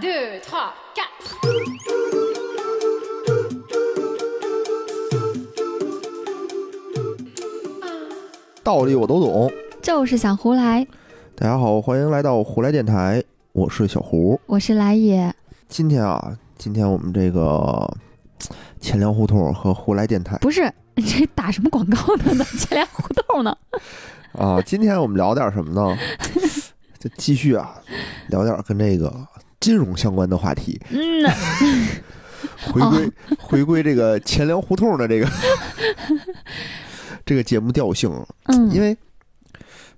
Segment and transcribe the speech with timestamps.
[0.00, 1.36] Deux, trois, quatre.
[8.62, 9.50] 道理我都懂。
[9.80, 10.86] 就是想胡来，
[11.34, 14.38] 大家好，欢迎来到胡来电台，我是小胡。
[14.44, 15.34] 我是来也。
[15.68, 17.90] 今天啊，今天我们这个
[18.78, 22.44] 钱粮胡同和胡来电台不是你 这打什么广告呢？
[22.58, 23.56] 钱粮胡同呢？
[24.32, 25.96] 啊，今天我们聊点什么呢？
[26.98, 27.80] 就继续啊，
[28.28, 29.10] 聊点跟这个
[29.66, 31.22] 金融相关的话题，嗯。
[31.24, 31.30] 呐，
[32.72, 35.28] 回归、回归这个钱粮胡同的这个
[37.26, 38.08] 这个节目调性，
[38.44, 38.96] 嗯，因为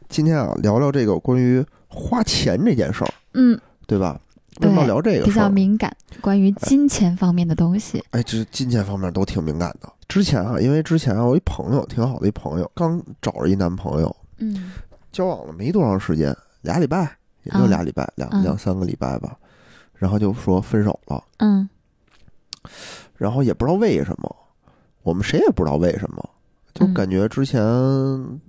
[0.09, 3.61] 今天啊，聊聊这个关于花钱这件事儿，嗯。
[3.87, 4.19] 对吧？
[4.63, 5.33] 为什么要聊这个比？
[5.33, 8.03] 较敏感，关于金钱方面的东西。
[8.13, 9.93] 哎，这金钱方面都挺敏感的。
[10.09, 14.73] 之前啊，因为之前啊，我一朋友挺好的一朋友，刚找着一男朋友，嗯。
[15.13, 17.01] 交往了没多长时间，俩礼拜，
[17.43, 19.37] 也就嗯俩礼拜，两嗯两三个礼拜吧，
[19.99, 21.69] 然后就说分手了，嗯。
[23.17, 24.37] 然后也不知道为什么，
[25.03, 26.31] 我们谁也不知道为什么，
[26.73, 26.95] 就嗯。
[26.95, 27.61] 感觉之前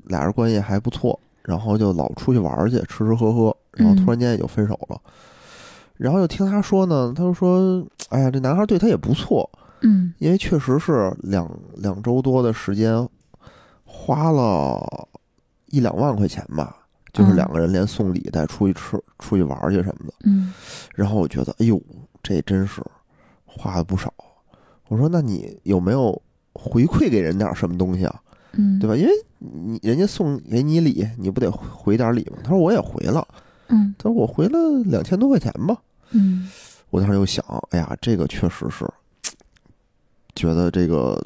[0.05, 3.97] 俩人关系还不错，然后就老出去玩儿去，吃吃喝喝，然后嗯。
[3.97, 5.00] 突然间也就分手了。
[5.97, 9.50] 然后又听他说呢，他就说：“哎呀，这男孩对他也不错，
[9.81, 10.14] 嗯。
[10.20, 13.08] 因为确实是两两周多的时间，
[13.83, 15.08] 花了
[15.67, 16.77] 一两万块钱吧，
[17.13, 20.13] 就是嗯两个人连送礼带出去吃、出去玩去什么的。
[20.23, 20.53] 嗯
[20.95, 21.81] 然后我觉得，哎呦，
[22.21, 22.81] 这真是
[23.45, 24.13] 花了不少。
[24.88, 26.21] 我说，那你有没有
[26.53, 28.21] 回馈给人点什么东西啊？
[28.53, 28.95] 嗯，对吧？
[28.95, 32.37] 因为你人家送给你礼，你不得回点礼吗？
[32.43, 33.27] 他说我也回了，
[33.67, 35.77] 嗯他说我回了两千多块钱吧。
[36.11, 36.49] 嗯
[36.89, 38.83] 我当时又想，哎呀，这个确实是，
[40.33, 41.23] 觉得这个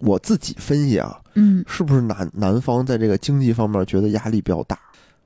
[0.00, 1.64] 我自己分析啊，嗯。
[1.66, 4.78] 是不是男男方在这个经济方面觉得压力比较大？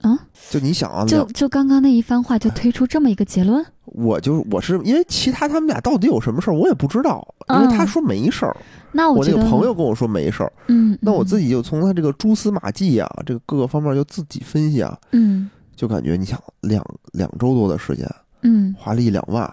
[0.02, 0.18] 啊，
[0.50, 3.64] 就你想啊，就就刚刚那一番话就推出这么一个结论。
[3.86, 8.54] 我就是我是因为其他他们俩到底有什么事儿，我也不知道，因为他嗯说没事儿，
[8.92, 15.48] 那我那个，朋友跟我说没事儿，嗯，那我自己，就从他这个蛛丝马迹啊，这个各个方面就自己分析啊，嗯。
[15.76, 18.08] 就感觉你想两两周多的时间，
[18.42, 19.52] 嗯，花了一两万，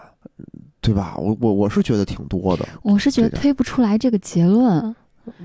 [0.79, 1.15] 对吧？
[1.17, 4.95] 我我我是觉得挺多的，我是觉得推不出来这个结论。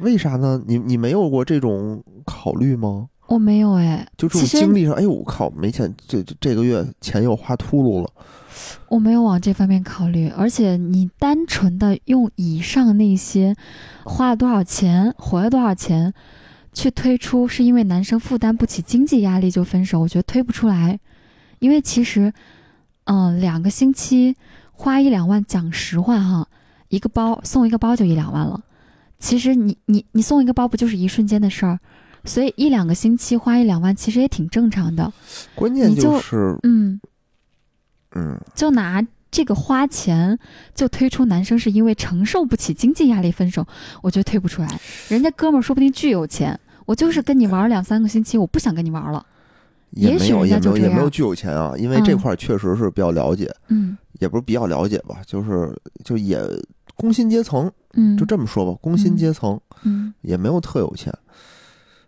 [0.00, 0.62] 为啥呢？
[0.66, 3.08] 你你没有过这种考虑吗？
[3.26, 8.10] 我没有哎，就这种经历上，哎呦我靠，没钱，这这这个月钱又花秃噜了。
[8.88, 13.54] 我没有往这方面考虑，而且你单纯的用以上那些
[14.04, 16.14] 花了多少钱、回了多少钱
[16.72, 20.98] 去推出，是因为男生负担不起经济压力就分手，我觉得推不出来。
[21.58, 22.32] 因为其实，
[23.04, 24.36] 嗯、两个星期
[24.72, 26.46] 花一两万，讲实话哈，
[26.88, 28.62] 一个包送一个包就一两万了。
[29.18, 31.78] 其实你你你送一个包不就是一瞬间的事儿，
[32.24, 35.12] 所以一两个星期花一两万其实也挺正常的。
[35.54, 37.00] 关键你就就是，嗯，
[38.14, 40.38] 嗯，就拿这个花钱
[40.74, 43.66] 就推出男生是因为承受不起经济压力分手，
[44.02, 44.80] 我觉得推不出来。
[45.08, 49.24] 人家哥们儿说不定巨有钱，我就是跟你玩两三个星期，我不想跟你玩了。
[49.90, 55.74] 也没有也没有也没有巨有钱啊，因为这嗯块儿确实是比较了解，嗯也不是比较了解吧，就是
[56.04, 56.38] 就也
[56.96, 61.12] 工薪阶层，嗯，就这么说吧，工薪阶层嗯也没有特有钱。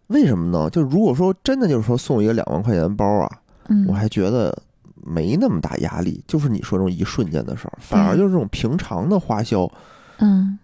[0.09, 0.71] 为什么呢？
[0.71, 3.31] 就如果说真的就是说送一个两万块钱的包啊，
[3.69, 4.57] 嗯，我还觉得
[4.95, 9.71] 没那么大压力，就是你说这种一瞬间的事儿，反而就是这种平常的花销，
[10.19, 10.59] 嗯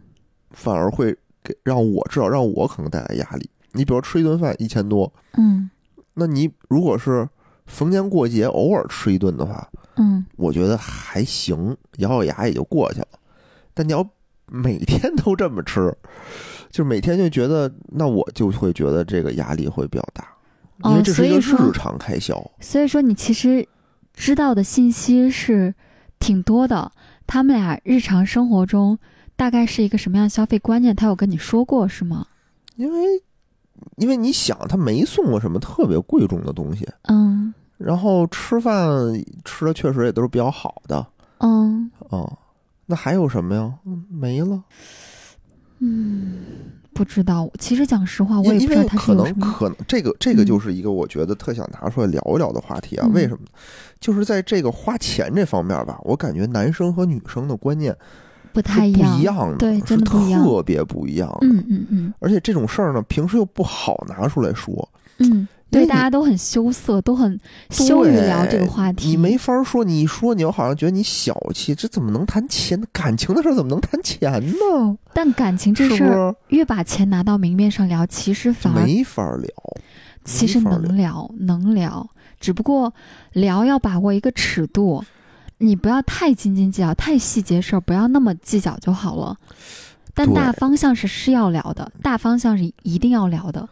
[0.51, 3.51] 反而会给让我至少让我可能带来压力。
[3.73, 5.69] 你比如吃一顿饭一千多，嗯
[6.15, 7.29] 那你如果是
[7.67, 13.09] 逢年过节偶尔吃一顿的话，嗯我觉得还行，咬咬牙也就过去了。
[13.75, 14.09] 但你要
[14.55, 15.93] 每天都这么吃，
[16.71, 20.27] 就是每天就觉得，那我就会觉得这个压力会比较大，
[20.85, 22.39] 因为哦这是一个日常开销。
[22.61, 23.67] 所以说你其实
[24.13, 25.75] 知道的信息是
[26.21, 26.91] 挺多的。
[27.27, 28.99] 他们俩日常生活中
[29.35, 30.95] 大概是一个什么样的消费观念？
[30.95, 32.27] 他有跟你说过是吗？
[32.77, 33.23] 因为，
[33.97, 38.81] 因为你想，他没送过什么特别贵重的东西，嗯然后吃饭
[39.45, 41.05] 吃的确实也都是比较好的
[41.39, 42.31] 嗯啊、
[42.87, 43.73] 那还有什么呀？
[43.87, 44.63] 嗯没了。
[45.81, 46.39] 嗯，
[46.95, 47.51] 不知道。
[47.59, 49.41] 其实讲实话，我也不知道他可能。
[49.41, 53.07] 可能这个这个嗯就是一个我觉得特想拿出来聊一聊的话题啊。
[53.07, 53.49] 嗯为什么呢？
[54.01, 57.95] 就是在这个花钱这方面吧，我感觉男生和女生的观念
[58.53, 59.19] 不太一样。
[59.19, 61.47] 一样的，对是真的不一样特别不一样的。
[61.47, 64.89] 嗯嗯嗯而且这种事儿呢，平时又不好拿出来说，
[65.19, 67.39] 嗯，对，你大家都很羞涩，都很
[67.71, 69.09] 羞于聊这个话题。
[69.09, 72.83] 你没法说，你一说你又好像觉得你小气，这怎么能谈钱？
[72.93, 74.97] 感情的事儿怎么能谈钱呢？
[75.13, 78.53] 但感情这事儿，越把钱拿到明面上聊，其实？
[78.53, 79.49] 反而没法聊。
[80.25, 82.09] 其实能聊，能聊，
[82.41, 82.95] 只不过
[83.33, 85.05] 聊要把握一个尺度。
[85.59, 89.37] 你不要太斤斤计较，太细节事儿不要那么计较就好了。
[90.15, 93.69] 但大方向是是要聊的，大方向是一定要聊的。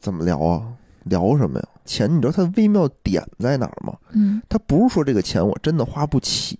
[0.00, 0.62] 怎么聊啊？
[1.04, 1.68] 聊什么呀？
[1.84, 3.94] 钱，你知道它的微妙点在哪儿吗？
[4.12, 6.58] 嗯它不是说这个钱我真的花不起，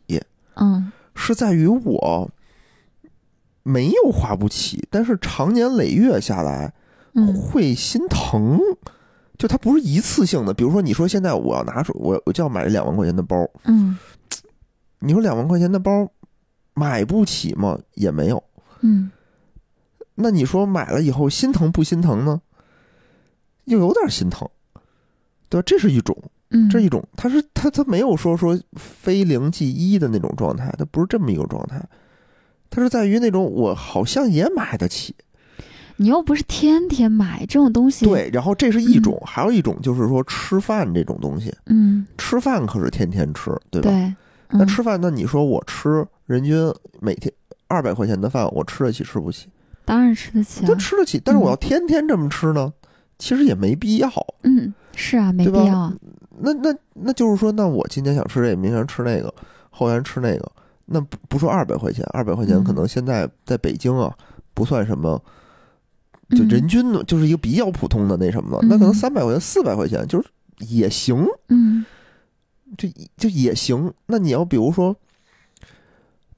[0.55, 2.31] 嗯是在于我
[3.63, 6.73] 没有花不起，但是长年累月下来
[7.15, 8.59] 嗯会心疼。
[9.39, 13.99] 就它不是一次性的，比如说你说现在我要拿出我我就要买两万块钱的包，嗯
[15.01, 16.09] 你说两万块钱的包
[16.75, 17.79] 买不起吗？
[17.95, 18.43] 也没有。
[18.81, 19.11] 嗯
[20.15, 22.41] 那你说买了以后心疼不心疼呢？
[23.65, 24.49] 又有点心疼，
[25.49, 25.65] 对吧？
[25.67, 26.17] 这是一种，
[26.51, 31.83] 嗯，这一种，他是他他没有说说非零即一的那种状态，他不是这么一个状态，
[32.71, 35.15] 他是在于那种我好像也买得起，
[35.97, 38.31] 你又不是天天买这种东西。，对。
[38.33, 43.91] 然后这是一种，还有一种就是说吃饭这种东西，嗯，吃饭可是天天吃，对吧？
[43.91, 44.17] 对，嗯
[44.59, 46.55] 那吃饭，那你说我吃人均
[47.01, 47.33] 每天
[47.69, 49.49] 二百块钱的饭，我吃得起吃不起？
[49.85, 50.75] 当然吃得起啊就。
[50.77, 52.73] 吃得起，但是我要天天这么吃呢，
[53.23, 54.11] 其实也没必要。
[54.43, 55.95] 嗯，是啊，没必要啊。
[56.41, 59.33] 那那那就是说，那我今天想吃这个，明天吃那个，
[59.71, 60.53] 后天吃那个，
[60.87, 64.13] 那不不说二百块钱，二百块钱嗯可能现在在北京啊
[64.55, 65.23] 不算什么，
[66.31, 70.29] 就嗯人均的就是一个比较普通的那什么了，嗯那可能三百块钱、四百块钱就是
[70.59, 71.85] 也行，嗯
[72.77, 73.95] 就就也行。
[74.07, 74.97] 那你要比如说。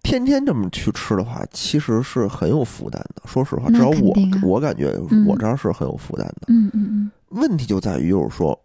[0.05, 3.23] 天天这么去吃的话，其实是很有负担的。
[3.25, 6.43] 说实话，那至少我、啊我感觉嗯我这儿是很有负担的。
[6.49, 8.57] 嗯嗯问题就在于，就是说，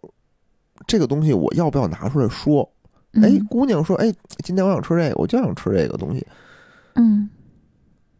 [0.86, 2.70] 这个东西我要不要拿出来说？
[3.14, 3.24] 嗯。
[3.24, 4.14] 哎，姑娘说，哎，
[4.44, 6.24] 今天我想吃这个，我就想吃这个东西。
[6.94, 7.28] 嗯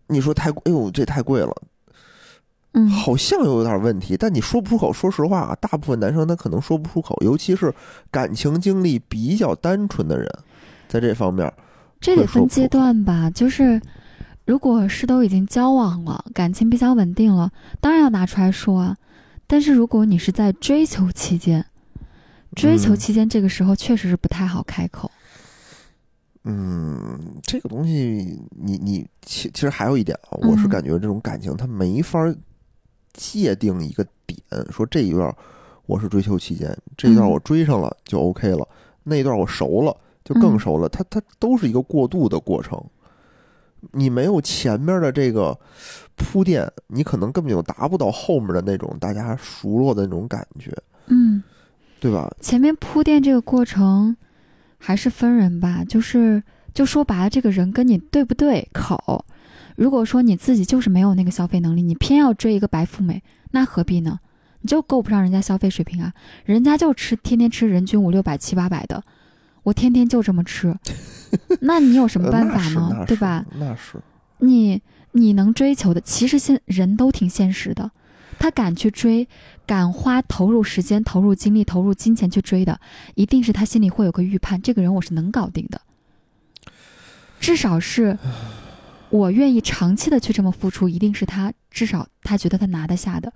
[0.08, 1.54] 你说太贵，哎呦，这太贵了，
[2.72, 4.92] 嗯，好像又有点问题，但你说不出口。
[4.92, 7.72] 说实话啊，大部分男生他可能说不出口，尤其是
[8.10, 10.28] 感情经历比较单纯的人，
[10.88, 11.52] 在这方面，
[12.00, 13.80] 这得分阶段吧，就是
[14.46, 18.96] 如果是都已经交往了，感情比较稳定了，当然要拿出来说啊。
[19.46, 21.64] 但是如果你是在追求期间，
[22.56, 25.10] 追求嗯期间这个时候确实是不太好开口。
[26.44, 32.18] 嗯，这个东西，你你其其实还有一点啊，我是嗯感觉这种感情它没法
[33.12, 35.34] 界定一个点，说这一段
[35.84, 38.66] 我是追求期间，这一段嗯我追上了就 OK 了，
[39.02, 39.94] 那一段我熟了
[40.32, 42.80] 就更嗯熟了，它它都是一个过渡的过程。
[43.90, 45.58] 你没有前面的这个
[46.14, 50.70] 铺垫，你可能根本就达不到后面的那种大家熟络的那种感觉，
[51.06, 51.42] 嗯，
[51.98, 52.30] 对吧？
[52.40, 54.16] 前面铺垫这个过程
[54.78, 56.42] 还是分人吧，就是
[56.72, 59.24] 就说白了，这个人跟你对不对口。
[59.76, 64.18] 如果说你自己就是没有那个消费能力，你偏要追一个白富美，那何必呢？
[64.60, 66.12] 你就够不上人家消费水平啊！
[66.44, 69.02] 人家就吃天天吃人均五六百七八百的，
[69.62, 70.76] 我天天就这么吃，
[71.60, 73.44] 那你有什么呃办法呢对吧？
[73.58, 74.00] 那是，
[74.38, 74.80] 你
[75.12, 77.90] 你能追求的，其实现人都挺现实的，
[78.38, 79.28] 他敢去追，
[79.66, 82.80] 敢花投入时间、投入精力、投入金钱去追的，
[83.14, 85.80] 一定是他心里会有个预判，这个人我是能搞定的，
[87.38, 88.18] 至少是
[89.10, 93.32] 我愿意长期的去这么付出，一定是他至少他觉得他拿得下的。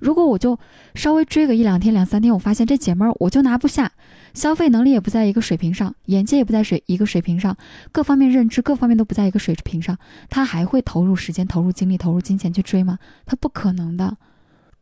[0.00, 0.58] 如果我就
[0.94, 3.92] 稍微追个一两天、两三天，我发现这姐们儿我就拿不下，
[4.32, 7.56] 消费能力也不在一个水平上，眼界也不在水一个水平上，
[7.92, 9.98] 各方面认知各方面都不在一个水平上。
[10.30, 12.98] 他还会投入时间、投入精力、投入金钱去追吗？
[13.26, 14.16] 他不可能的。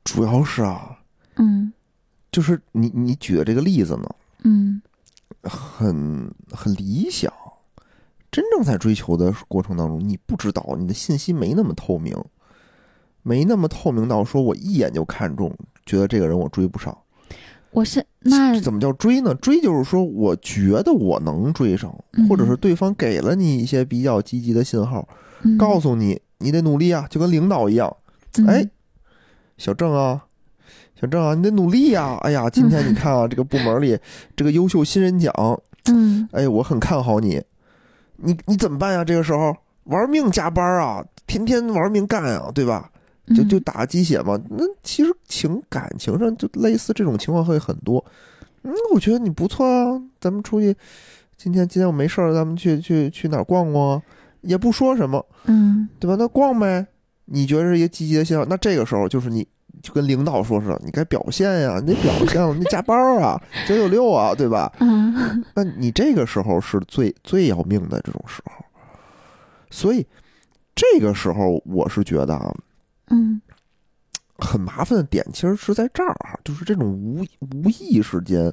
[0.05, 0.99] 主要是啊，
[1.37, 1.73] 嗯
[2.31, 4.09] 就是你你举的这个例子呢，
[4.45, 4.81] 嗯
[5.43, 7.33] 很很理想。
[8.37, 12.15] 真正在追求的过程当中，你不知道你的信息没那么透明，
[13.23, 15.51] 没那么透明到说我一眼就看中，
[15.87, 16.95] 觉得这个人我追不上。
[17.71, 19.35] 我是那怎么叫追呢？
[19.37, 25.09] 追就是说，我觉得我能追上，嗯或者是对方给了你一些比较积极的信号，
[25.41, 27.97] 嗯告诉你你得努力啊，就跟领导一样。
[28.37, 28.69] 嗯哎，
[29.57, 30.27] 小郑啊，
[31.01, 33.99] 小郑啊，你得努力呀、哎呀，今天你看啊，这个部门里
[34.37, 35.33] 这个优秀新人奖，
[35.87, 37.43] 嗯哎，我很看好你。
[38.17, 39.05] 你你怎么办呀？
[39.05, 42.91] 这个时候玩命加班啊，天天玩命干啊，对吧？
[43.37, 44.41] 就就嗯打鸡血嘛。
[44.49, 48.05] 那其实情感情上就类似这种情况会很多。
[48.63, 50.75] 嗯，我觉得你不错啊，咱们出去，
[51.37, 54.03] 今天今天我没事儿，咱们去去去哪儿逛逛啊？
[54.43, 56.17] 也不说什么，嗯对吧？
[56.19, 56.87] 那逛呗。
[57.29, 59.45] 你觉得是一个积极的信号，那这个时候就是你
[59.83, 64.73] 就跟领导说似的，你该表现呀，你得表现了，你得加班啊，九九六啊，对吧？
[64.81, 68.65] 嗯那你这个时候是最最要命的这种时候，
[69.71, 70.07] 所以
[70.75, 72.55] 这个时候我是觉得啊，
[73.09, 73.41] 嗯
[74.39, 78.53] 很麻烦的点其实是在这儿啊，就是这种无无意识间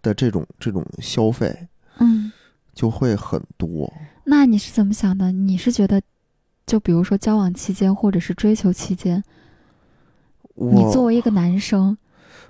[0.00, 2.32] 的这种这种消费，嗯
[2.74, 3.92] 就会很多。
[4.24, 5.30] 那你是怎么想的？
[5.30, 6.00] 你是觉得，
[6.66, 9.22] 就比如说交往期间，或者是追求期间，
[10.54, 11.96] 你作为一个男生，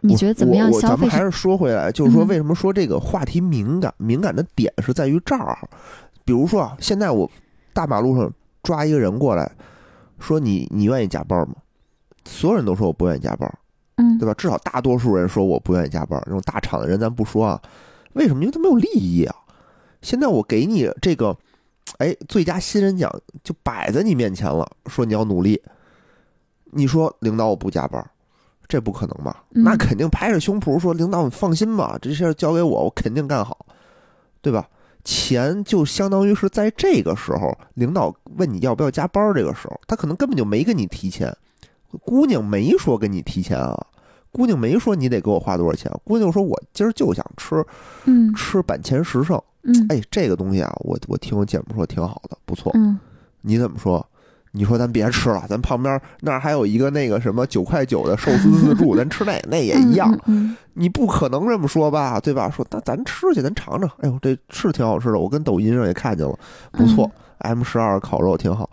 [0.00, 0.86] 你觉得怎么样消费？
[0.88, 3.92] 咱们还是说回来，就是说嗯为什么说这个话题敏感？
[3.98, 5.56] 敏感的点是在于这儿。
[6.24, 7.30] 比如说啊，现在我
[7.72, 8.30] 大马路上
[8.62, 9.50] 抓一个人过来，
[10.18, 11.54] 说你你愿意加班吗？
[12.24, 13.52] 所有人都说我不愿意加班，
[13.96, 14.34] 嗯对吧？
[14.34, 16.20] 至少大多数人说我不愿意加班。
[16.24, 17.60] 这种大厂的人咱不说啊，
[18.12, 18.42] 为什么？
[18.42, 19.34] 因为他没有利益啊。
[20.00, 21.36] 现在我给你这个，
[21.98, 23.10] 哎，最佳新人奖
[23.42, 25.60] 就摆在你面前了，说你要努力。
[26.72, 28.04] 你说领导我不加班，
[28.66, 29.44] 这不可能吧？
[29.54, 33.64] 嗯那肯定拍着胸脯说领导你放心吧，这事儿交给我，我肯定干好，
[34.40, 34.66] 对吧？
[35.04, 41.36] 钱就相当于是在这个时候，领导问你要不要加班，这个时候他可能根本就没跟你提钱，
[42.04, 43.76] 姑娘没说跟你提钱啊，
[44.30, 47.64] 姑娘没说你得给我花多少钱，姑娘说我今儿就想吃
[48.04, 52.98] 嗯吃板前十胜，嗯哎，这个东西啊，我我听我姐们说挺好的，不错，嗯
[53.40, 54.06] 你怎么说？
[54.52, 60.16] 你说咱别吃了，咱旁边那儿还有一个那个什么九块九的寿司自助， 咱吃那那也一样。
[60.26, 62.48] 嗯你不可能这么说吧，对吧？
[62.48, 63.90] 说那咱吃去，咱尝尝。
[64.00, 66.34] 哎呦，这是挺好吃的，我跟抖音上也看见了，
[66.70, 67.10] 不错。
[67.38, 68.70] M 十二烤肉挺好。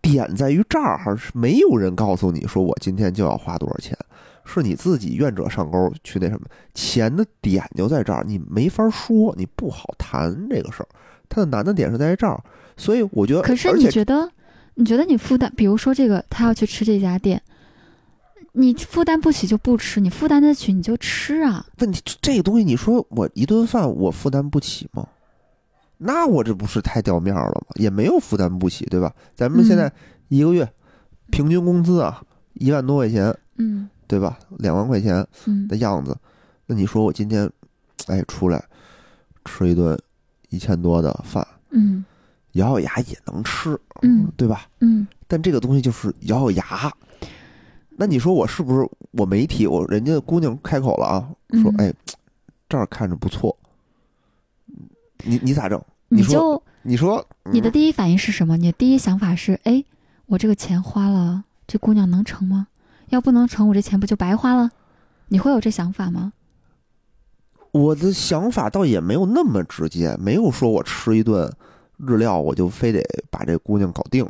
[0.00, 3.96] 点在于这儿，是没有人告诉你说我今天就要花多少钱，
[4.44, 6.46] 是你自己愿者上钩去那什么。
[6.74, 10.88] 钱的点就在这儿，你没法说，你不好谈这个事儿。
[11.28, 12.42] 它的难的点是在这儿，
[12.76, 14.28] 所以我觉得，可是你觉得，
[14.74, 17.40] 你觉得你负担，比如说这个他要去吃这家店，
[18.52, 21.66] 你负担不起就不吃，你负担得起你就吃啊。
[21.78, 25.06] 问题这个东西，你说我一顿饭我负担不起吗？
[25.98, 27.74] 那我这不是太掉面儿了吗？
[27.76, 29.14] 也没有负担不起，对吧？
[29.34, 29.92] 咱们现在
[30.28, 30.68] 一个月
[31.30, 32.22] 平均工资啊，
[32.54, 34.38] 一万多块钱，嗯对吧？
[34.58, 36.16] 两万块钱嗯的样子，
[36.66, 37.48] 那你说我今天，
[38.08, 38.62] 哎，出来
[39.44, 39.98] 吃一顿
[40.50, 42.04] 一千多的饭，嗯
[42.52, 44.66] 咬咬牙也能吃，嗯对吧？
[44.80, 46.92] 嗯但这个东西就是咬咬牙。
[47.96, 51.28] 那你说我是不是我没提我人家姑娘开口了啊？
[51.62, 51.94] 说嗯哎，
[52.68, 53.56] 这儿看着不错，
[55.24, 55.80] 你你咋整？
[56.08, 58.56] 你说你就你说你的嗯第一反应是什么？
[58.56, 59.84] 你的第一想法是，哎，
[60.26, 62.68] 我这个钱花了，这姑娘能成吗？
[63.10, 64.70] 要不能成，我这钱不就白花了？
[65.28, 66.32] 你会有这想法吗？
[67.70, 71.50] 我的想法倒也没有那么直接，没有说我吃一顿
[72.06, 74.26] 日料我就非得把这姑娘搞定，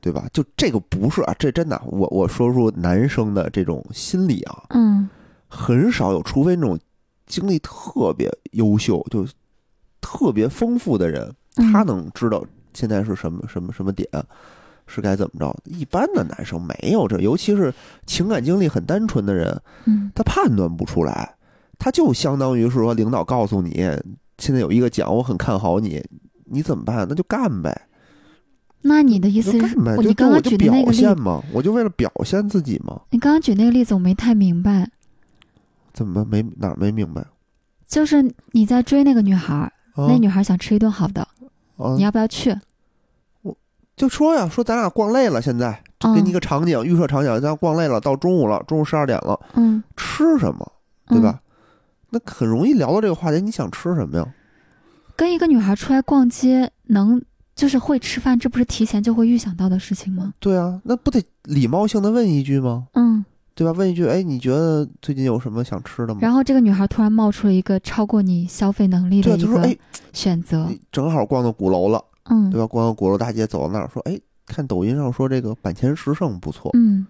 [0.00, 0.26] 对吧？
[0.32, 5.08] 就这个不是啊，这真的，我我说出男生的这种心理啊，嗯
[5.48, 6.78] 很少有，除非那种
[7.26, 9.26] 经历特别优秀，就
[10.00, 14.06] 特别丰富的人，嗯他能知道现在是什么什么什么点，
[14.86, 15.56] 是该怎么着。
[15.64, 17.72] 一般的男生没有这，尤其是
[18.04, 21.34] 情感经历很单纯的人，嗯他判断不出来，
[21.78, 23.88] 他就相当于是说领导告诉你，
[24.38, 26.04] 现在有一个奖，我很看好你，
[26.54, 27.04] 你怎么办？
[27.08, 27.88] 那就干呗，
[28.82, 34.88] 那你的意思是，我你刚刚举的那个例现嘛，我就为了表现自己嘛，你刚刚举那个例子，我没太明白。
[35.92, 37.24] 怎么没哪儿没明白？
[37.86, 41.22] 就是你在追那个女孩那女孩儿想吃一顿好的，
[41.76, 42.56] 啊你，要不要去？
[43.42, 43.56] 我
[43.96, 50.72] 就说呀，说咱俩逛累了，现在就给你一嗯个场景，预设场景，咱俩逛累了，到中午了，中午十二点了，嗯，吃什么，
[51.06, 51.40] 对吧？
[52.10, 54.34] 那很容易聊到这个话题，你想吃什么呀？
[55.16, 57.22] 跟一个女孩出来逛街，能
[57.54, 60.34] 就是会吃饭，这不是提前就会预想到的事情吗？
[60.40, 62.88] 对啊，那不得礼貌性的问一句吗？
[62.94, 63.72] 嗯，对吧？
[63.72, 66.18] 问一句，哎，你觉得最近有什么想吃的吗？
[66.20, 69.80] 然后这个女孩突然冒出了一个超过你消费能力的一就说，哎个，
[70.12, 72.66] 选择，你正好逛到鼓楼了，嗯对吧？
[72.66, 77.06] 逛到鼓楼大街，走到那儿，说，哎，看抖音上说这个板前十胜不错，嗯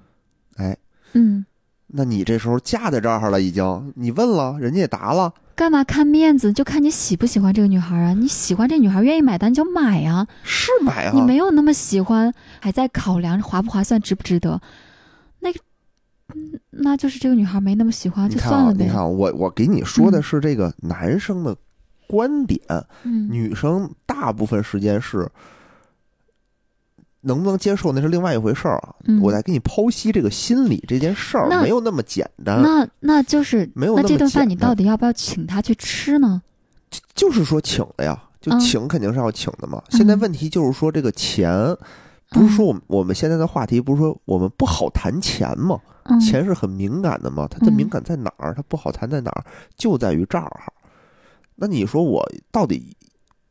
[0.57, 0.77] 哎，
[1.15, 1.45] 嗯，
[1.87, 6.53] 那你这时候架在这儿了，已经，你问了，人家也答了，干嘛看面子？
[6.53, 8.13] 就看你喜不喜欢这个女孩啊！
[8.13, 10.27] 你喜欢这女孩，愿意买单就买啊！
[10.43, 14.61] 是买啊，你没有那么喜欢，还在考量划不划算、值不值得，
[15.41, 15.61] 那个，
[16.35, 18.85] 嗯那就是这个女孩没那么喜欢，就算了呗。
[18.85, 21.57] 你看啊，我我给你说的嗯是这个男生的
[22.09, 22.61] 观点，
[23.05, 25.31] 嗯女生大部分时间是
[27.25, 28.95] 能不能接受那是另外一回事儿啊。
[29.07, 32.63] 嗯我在给你剖析这个心理这件事儿，没有那么简单。
[32.63, 36.43] 那那就是没有那么那这顿饭你到底要不要请他去吃呢？
[36.91, 39.83] 就就是说请了呀，就嗯请肯定是要请的嘛。
[39.91, 41.53] 现在嗯问题就是说这个钱，
[42.31, 45.81] 不是说我们我们现在的话题不是说我们不好谈钱吗？
[46.05, 48.53] 嗯，钱是很敏感的嘛，它的嗯敏感在哪儿？
[48.55, 49.45] 它不好谈在哪儿？
[49.77, 50.51] 就在于这儿。
[51.57, 52.95] 那你说我到底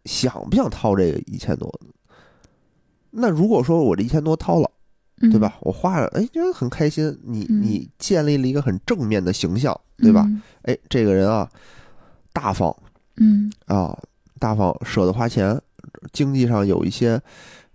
[0.05, 1.73] 想不想掏这个一千多？
[3.15, 4.69] 那如果说我这一千多掏了，
[5.21, 5.55] 嗯对吧？？
[5.61, 7.15] 我花了，哎，觉得很开心。
[7.23, 10.25] 你嗯你建立了一个很正面的形象，对吧？
[10.27, 11.47] 嗯哎，这个人啊，
[12.33, 12.75] 大方
[13.17, 13.97] 嗯啊，
[14.39, 15.59] 大方舍得花钱，
[16.11, 17.21] 经济上有一些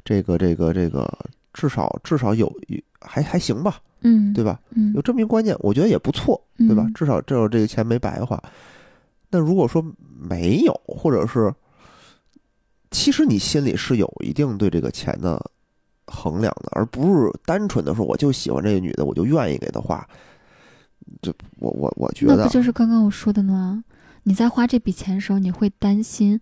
[0.04, 1.08] 这个这个这个，
[1.54, 2.52] 至少至少有
[3.00, 4.60] 还还行吧，嗯，对吧？
[4.70, 6.82] 嗯有这么一个观念，我觉得也不错，对吧？
[6.86, 8.42] 嗯至少至少这个钱没白花。
[9.30, 9.84] 那如果说
[10.18, 11.54] 没有，或者是
[12.90, 15.40] 其实你心里是有一定对这个钱的
[16.06, 20.06] 衡量的，而不是单纯的说我就喜欢这个女的，我就愿意给她花。
[21.22, 23.82] 这我我我觉得那不就是刚刚我说的吗？
[24.24, 26.38] 你在花这笔钱的时候，你会担心，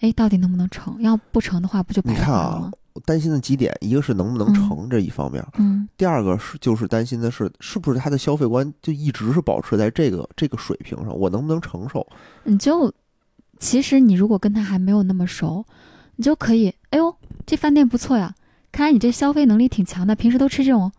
[0.00, 1.00] 哎，到底能不能成？
[1.00, 12.04] 要不成的话，不就白你看花了啊吗？，我担心的几点，一个是能不能嗯成这一方面，嗯第二个是就是担心的是是不是他的消费观就一直是保持在这个这个水平上，我能不能承受？
[12.42, 12.92] 你就
[13.60, 15.64] 其实你如果跟他还没有那么熟，
[16.16, 17.14] 你就可以，哎呦，
[17.46, 18.34] 这饭店不错呀，
[18.72, 20.90] 看来你这消费能力挺强的，平时都吃这种，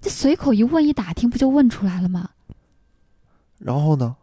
[0.00, 2.30] 这随口一问一打听，不就问出来了吗？
[3.58, 4.16] 然后呢？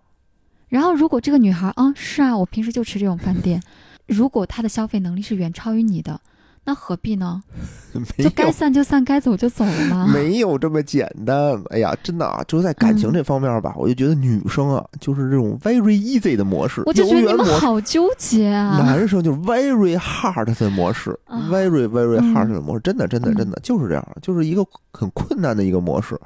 [0.70, 3.62] 然后如果这个女孩啊，是啊，我平时就吃这种饭店，
[4.08, 6.20] 如果她的消费能力是远超于你的，
[6.66, 7.42] 那何必呢？
[8.18, 10.08] 就该散就散，该走就走了吗。
[10.14, 11.62] 没有这么简单。
[11.70, 17.60] 哎呀，真的啊，就是在感情嗯这方面吧，我就觉得女生啊，就是这种 very easy 的模式，我就觉得你们。
[17.60, 18.78] 好纠结啊。
[18.80, 26.20] 男生就是 very hard 的模式、e very 嗯 hard 的模式，真的真的嗯真的就是这样，就是一个很困难的一个模式，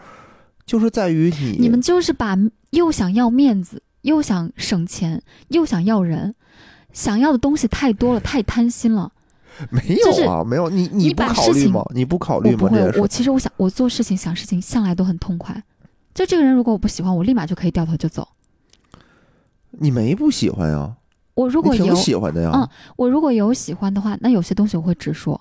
[0.65, 2.37] 就是在于你你们就是把
[2.69, 6.33] 又想要面子，又想省钱，又想要人，
[6.93, 9.11] 想要的东西太多了，太贪心了。
[9.71, 11.83] 没就是有啊，没有你你不考虑吗？
[11.93, 12.57] 你不考虑吗？
[12.59, 15.61] 这不会我其实我想我做事情想事情向来都很痛快。
[16.13, 18.27] 就这个人，如果我不喜欢，我立马就可以掉头就走。
[19.71, 20.95] 你没不喜欢呀？
[21.35, 25.39] 我如果有喜欢的呀，嗯我如果有喜欢的话，那有些东西我会直说。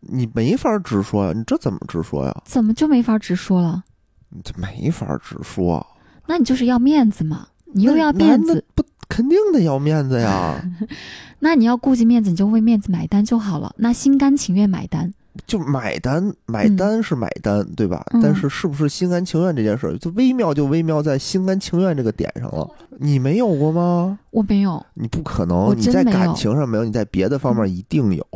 [0.00, 2.42] 你没法直说呀，你这怎么直说呀？
[2.44, 3.84] 怎么就没法直说了？
[4.30, 5.86] 你这没法直说，
[6.26, 8.83] 那你就是要面子嘛，你又要面子，不
[9.14, 10.60] 肯定得要面子呀，
[11.38, 13.72] 那你要顾及面子，你就为面子买单就好了。
[13.78, 15.14] 那心甘情愿买单，
[15.46, 18.04] 就买单买单是买单，对吧？
[18.10, 22.68] 嗯但是是不是心甘情愿这件事儿，就微妙就微妙在心甘情愿这个点上了。
[22.98, 24.18] 你没有过吗？
[24.30, 28.26] 我没有，你不可能，你在感情上没有，你在别的方面一定有。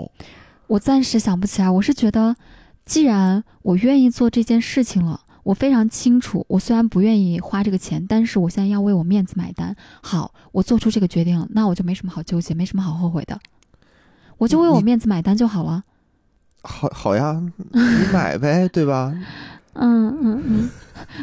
[0.69, 1.69] 我暂时想不起来。
[1.69, 2.37] 我是觉得，
[2.85, 9.75] 既然我愿意做这件事情了，我非常清楚，我虽然不愿意花这个钱，但是我现在要为我面子买单。
[10.03, 13.41] 好，我做出这个决定了，那我就没什么好纠结，没什么好后悔的，
[14.37, 15.83] 我就为我面子买单就好了。
[16.63, 17.81] 好好呀，你
[18.13, 19.11] 买呗，对吧？
[19.73, 20.71] 嗯嗯嗯，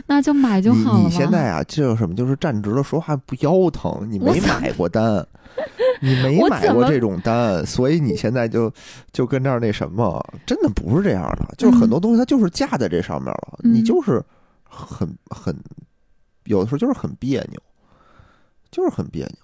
[0.08, 1.08] 那就买就好了嘛。
[1.08, 2.16] 你现在啊，这有什么？
[2.16, 5.24] 就是站直了说话不腰疼，你没买过单，
[6.02, 8.72] 你没买过这种单，所以你现在就
[9.12, 14.24] 就跟这儿那什么，真的不是这样的，就是很多东西它就是架在这上面了，嗯你就是
[14.64, 15.56] 很很
[16.46, 17.60] 有的时候就是很别扭，
[18.70, 19.36] 就是很别扭。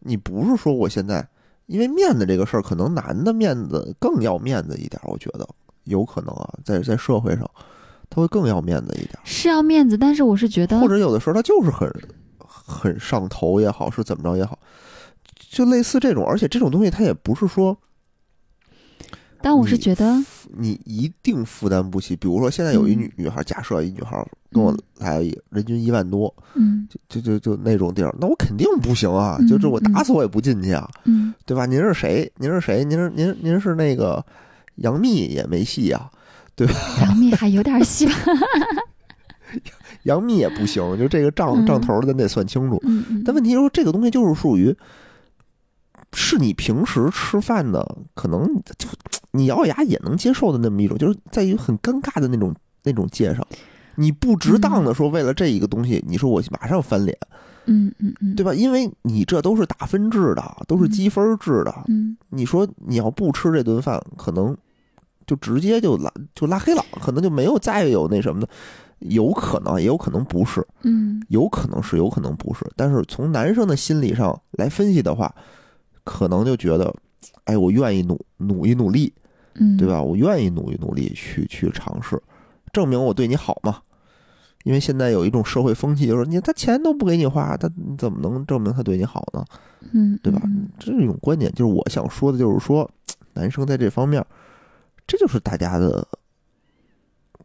[0.00, 1.26] 你不是说我现在
[1.66, 5.46] 因为面子这个事儿，可能男的面子更要面子一点，我觉得
[5.84, 7.48] 有可能啊，在在社会上
[8.08, 9.18] 他会更要面子一点。
[9.24, 11.92] 是要面子，但是我是觉得或，者有的时候他就是很
[12.38, 14.58] 很上头也好，是怎么着也好，
[15.50, 17.76] 就类似这种，而且这种东西它也不是说
[19.40, 20.16] 但我是觉得，
[20.56, 22.16] 你一定负担不起。
[22.16, 25.20] 比如说现在有一嗯女女孩，假设一女孩跟我嗯来
[25.50, 31.66] 人均一万多，嗯就就就那种地儿，那我肯定不行啊，嗯就是我嗯打死我也不进去啊，嗯，对吧？
[31.66, 32.30] 您是谁？
[32.38, 32.84] 您是谁？
[32.84, 34.24] 您是您您是那个
[34.76, 36.10] 杨幂也没戏啊，
[36.56, 36.66] 对
[37.00, 38.14] 杨幂还有点戏吧。
[40.02, 42.80] 杨幂也不行，就这个账嗯账头咱得算清楚。
[42.82, 44.74] 嗯嗯，但问题是说，这个东西就是属于，
[46.12, 48.46] 是你平时吃饭的，可能
[48.78, 48.88] 就
[49.32, 53.46] 你咬咬牙也能接受的那么一种，就是在于很尴尬的那种那种界上。
[53.96, 57.18] 你不值当的说为了这一个东西，你说我马上翻脸，
[57.66, 58.54] 嗯嗯嗯，对吧？
[58.54, 61.74] 因为你这都是打分制的，都是积分制的。
[61.88, 64.56] 嗯你说你要不吃这顿饭，可能
[65.26, 68.48] 就直接就拉就拉黑了，可能就没有再有那什么的，
[69.00, 70.64] 有可能，也有可能不是。
[70.82, 72.64] 嗯有可能是，有可能不是。
[72.76, 75.34] 但是从男生的心理上来分析的话，
[76.08, 76.92] 可能就觉得，
[77.44, 79.12] 哎，我愿意努努一努力，
[79.54, 80.02] 嗯，对吧？
[80.02, 82.20] 我愿意努一努力去去尝试，
[82.72, 83.82] 证明我对你好嘛。
[84.64, 89.44] 因为现在有一种社会风气，就是你他钱都不给你花，他你怎么能证明他对你好呢？
[89.92, 90.40] 嗯，对吧？
[90.44, 92.90] 嗯这是一种观点，就是我想说的，就是说，
[93.34, 94.24] 男生在这方面，
[95.06, 96.06] 这就是大家的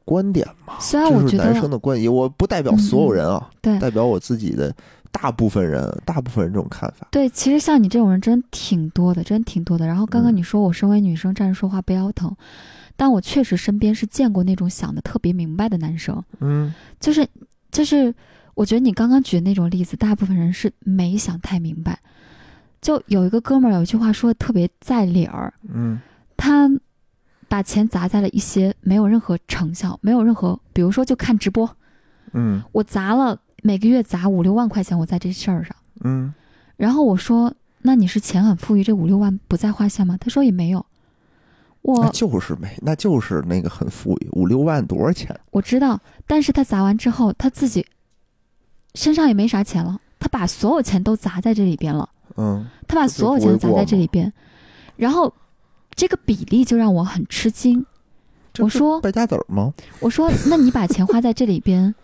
[0.04, 0.74] 观点嘛。
[0.80, 4.76] 虽然我觉这是男生的观点，我不代表所有人啊，对代表我自己的
[5.14, 7.08] 大部分人，大部分人这种看法。
[7.12, 9.88] 对，其实像你这种人真挺多的，真挺多的。
[9.88, 12.36] 然后刚刚嗯你说我身为女生站着说话不腰疼，
[12.98, 17.26] 但我确实身边是见过那种想的特别明白的男生，嗯就是
[17.72, 18.14] 就是，
[18.56, 22.00] 我觉得你刚刚举的那种例子，大部分人是没想太明白。
[22.82, 26.02] 就有一个哥们儿有一句话说的特别在理儿，嗯
[26.36, 26.70] 他
[27.48, 31.70] 把钱砸在了一些没有任何成效、没有任何，比如说就看直播，
[32.34, 35.76] 嗯我砸了每个月砸五六万块钱，我在这事儿上。
[36.04, 36.32] 嗯
[36.76, 40.86] 然后我说：“那你是钱很富裕，这五六万不在话下吗？”他说：“也没有。
[41.86, 45.38] 那我就是没，那就是那个很富裕，五六万多少钱？
[45.52, 47.86] 我知道，但是他砸完之后，他自己
[48.96, 54.32] 身上也没啥钱了，他把所有钱都砸在这里边了，嗯他把所有钱砸在这里边，
[54.96, 55.34] 然后
[55.94, 57.86] 这个比例就让我很吃惊。
[58.60, 59.74] 我说败家子儿吗？
[60.00, 61.96] 我说：“那你把钱花在这里边，嗯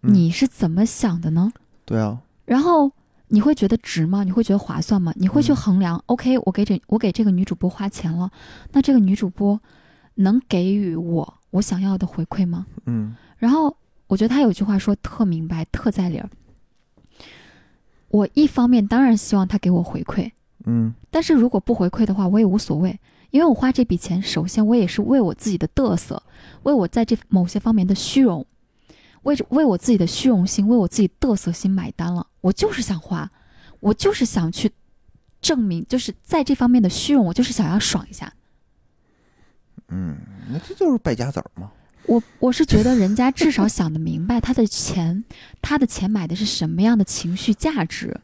[0.00, 1.52] 你是怎么想的呢？”
[1.84, 2.92] 对啊，然后
[3.28, 4.24] 你会觉得值吗？
[4.24, 5.12] 你会觉得划算吗？
[5.16, 8.30] 你会去嗯衡量、o k 我给这我给这个女主播花钱了，
[8.72, 9.60] 那这个女主播
[10.14, 12.66] 能给予我我想要的回馈吗？
[12.86, 16.28] 嗯然后我觉得他有句话说特明白，特在理儿。
[18.08, 20.30] 我一方面当然希望他给我回馈，
[20.64, 22.98] 嗯但是如果不回馈的话，我也无所谓，
[23.30, 26.22] 因为我花这笔钱，首先我也是为我自己的嘚瑟，
[26.64, 28.44] 为我在这某些方面的虚荣，
[29.22, 32.26] 为为我自己的虚荣心，为我自己嘚瑟心买单了。
[32.40, 33.30] 我就是想花，
[33.80, 34.70] 我就是想去
[35.40, 38.32] 证明，就是在这方面的虚荣，我就是想要爽一下。
[39.88, 40.16] 嗯，
[40.50, 41.70] 那这就是败家子儿嘛。
[42.06, 45.22] 我我是觉得人家至少想得明白，他的钱，
[45.60, 48.18] 他的钱买的是什么样的情绪价值，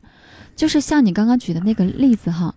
[0.57, 2.55] 就是像你刚刚举的那个例子哈，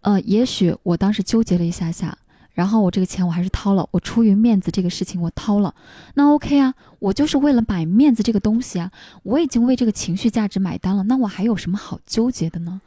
[0.00, 2.16] 呃，也许我当时纠结了一下下，
[2.58, 5.72] 然后我这个钱我还是掏了，我出于面子这个事情我掏了，
[6.14, 8.90] 那 OK 啊，我就是为了买面子这个东西啊，
[9.22, 12.80] 我已经为这个情绪价值买单了，那我还有什么好纠结的呢？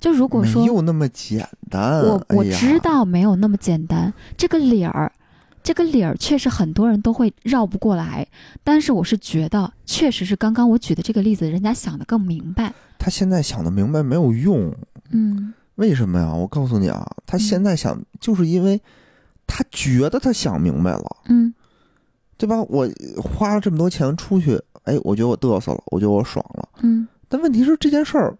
[0.00, 2.00] 就如果说没有那么简单。
[2.00, 5.12] 我我知道没有那么简单，这个理儿，
[5.62, 8.26] 这个理儿确实很多人都会绕不过来。
[8.64, 12.72] 但是我是觉得，确实是刚刚我举的这个例子，人家想的更明白。
[12.98, 14.74] 他现在想的明白没有用，
[15.10, 16.32] 嗯为什么呀？
[16.32, 18.80] 我告诉你啊，他现在想，就是因为
[19.52, 21.52] 他觉得他想明白了，嗯
[22.38, 22.62] 对吧？
[22.68, 26.68] 我花了这么多钱出去，哎，我觉得我嘚瑟了，我觉得我爽了。
[26.82, 28.34] 嗯但问题是这件事儿，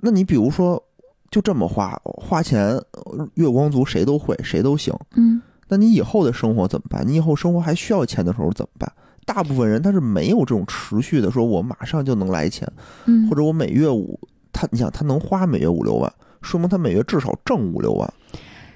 [0.00, 0.82] 那你比如说
[1.30, 4.94] 就这么花花钱，呃月光族谁都会，谁都行。
[5.16, 7.06] 嗯那你以后的生活怎么办？
[7.06, 8.92] 你以后生活还需要钱的时候怎么办？
[9.26, 12.70] 大部分人他是没有这种持续的，说我马上就能来钱，
[13.06, 14.18] 嗯，或者我每月五，
[14.52, 18.14] 他你想他能花每月五六万，说明他每月至少挣五六万，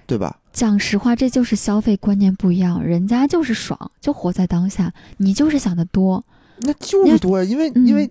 [0.09, 0.41] 对吧？
[0.53, 6.25] 讲实话，这就是消费观念不一样，人家就是爽，就活在当下，你就是想的多。
[6.63, 8.11] 那就是多呀，因为嗯因为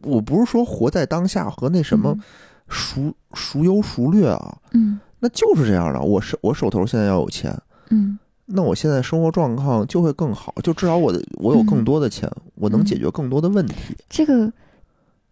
[0.00, 2.22] 我不是说活在当下和那什么嗯
[2.66, 6.00] 孰孰优孰劣啊，嗯那就是这样的。
[6.00, 7.56] 我手我手头现在要有钱，
[7.90, 13.74] 嗯那我现在生活状况就会更好，就至少我的我有更多的钱，我能解决更多的问题。
[14.08, 14.52] 这个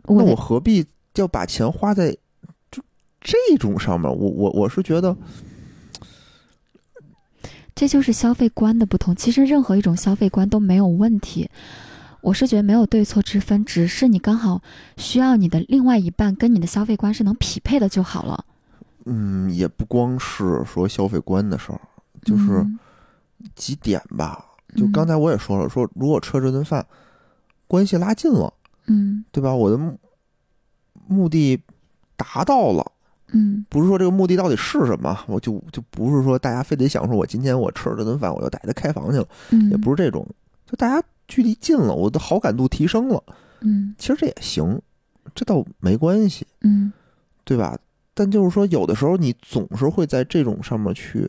[0.05, 0.85] 那我何必
[1.17, 2.17] 要把钱花在
[2.71, 2.81] 就
[3.21, 4.09] 这种上面？
[4.09, 5.15] 我我我是觉得，
[7.81, 9.17] 这就是消费观的不同。
[9.17, 11.49] 其实任何一种消费观都没有问题，
[12.21, 14.61] 我是觉得没有对错之分，只是你刚好
[14.99, 18.45] 需要你的另外一半跟你的消费观是能匹配的就好了。
[19.07, 21.81] 嗯，也不光是说消费观的事儿，
[22.23, 22.79] 就是嗯
[23.55, 24.45] 几点吧。
[24.77, 26.87] 就嗯刚才我也说了，说如果吃这顿饭，
[27.67, 28.53] 关系拉近了，
[28.89, 29.55] 嗯对吧？
[29.55, 29.99] 我的目
[31.09, 31.59] 目的
[32.15, 32.93] 达到了，
[33.33, 33.65] 嗯。
[33.69, 40.27] 不是说这个目的到底是什么，我就就不是说大家非得想说我今天我吃了这顿饭，我就带他开房去了，嗯，也不是这种，
[40.67, 43.23] 就大家距离近了，我的好感度提升了，
[43.61, 43.95] 嗯。
[43.99, 44.81] 其实这也行，
[45.35, 46.93] 这倒没关系，嗯。
[47.45, 47.77] 对吧？
[48.15, 51.29] 但就是说，有的时候你总是会在这种上面去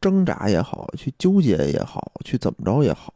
[0.00, 3.12] 挣扎也好，去纠结也好，去怎么着也好，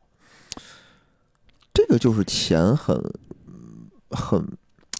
[1.73, 3.01] 这个就是钱很
[4.11, 4.47] 很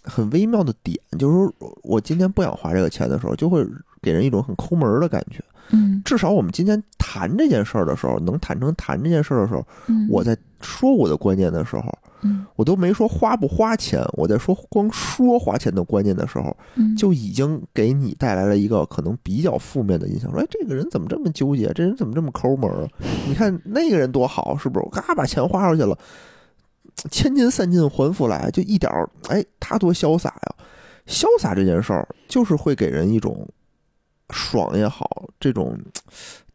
[0.03, 3.65] 很微妙的点，就是说我今天不想花这个钱的时候，就会
[4.01, 5.43] 给人一种很抠门儿的感觉。
[5.69, 11.83] 嗯至少我们今天谈这件事儿的时候，能坦诚谈这件事儿的时候，嗯，我在说我的观念的时候，
[12.21, 20.29] 嗯我都没说花不花钱，我在说光说花钱的观念的时候，嗯就已经给你带来了一个可能比较负面的印象。
[20.31, 21.71] 说，哎，这个人怎么这么纠结？
[21.73, 22.69] 这人怎么这么抠门？
[23.25, 24.85] 你看那个人多好，是不是？
[24.85, 25.97] 我嘎把钱花出去了，
[27.11, 30.55] 千金散尽还复来，就一点儿，哎，他多潇洒呀！
[31.05, 33.47] 潇洒这件事儿，就是会给人一种
[34.29, 35.77] 爽也好，这种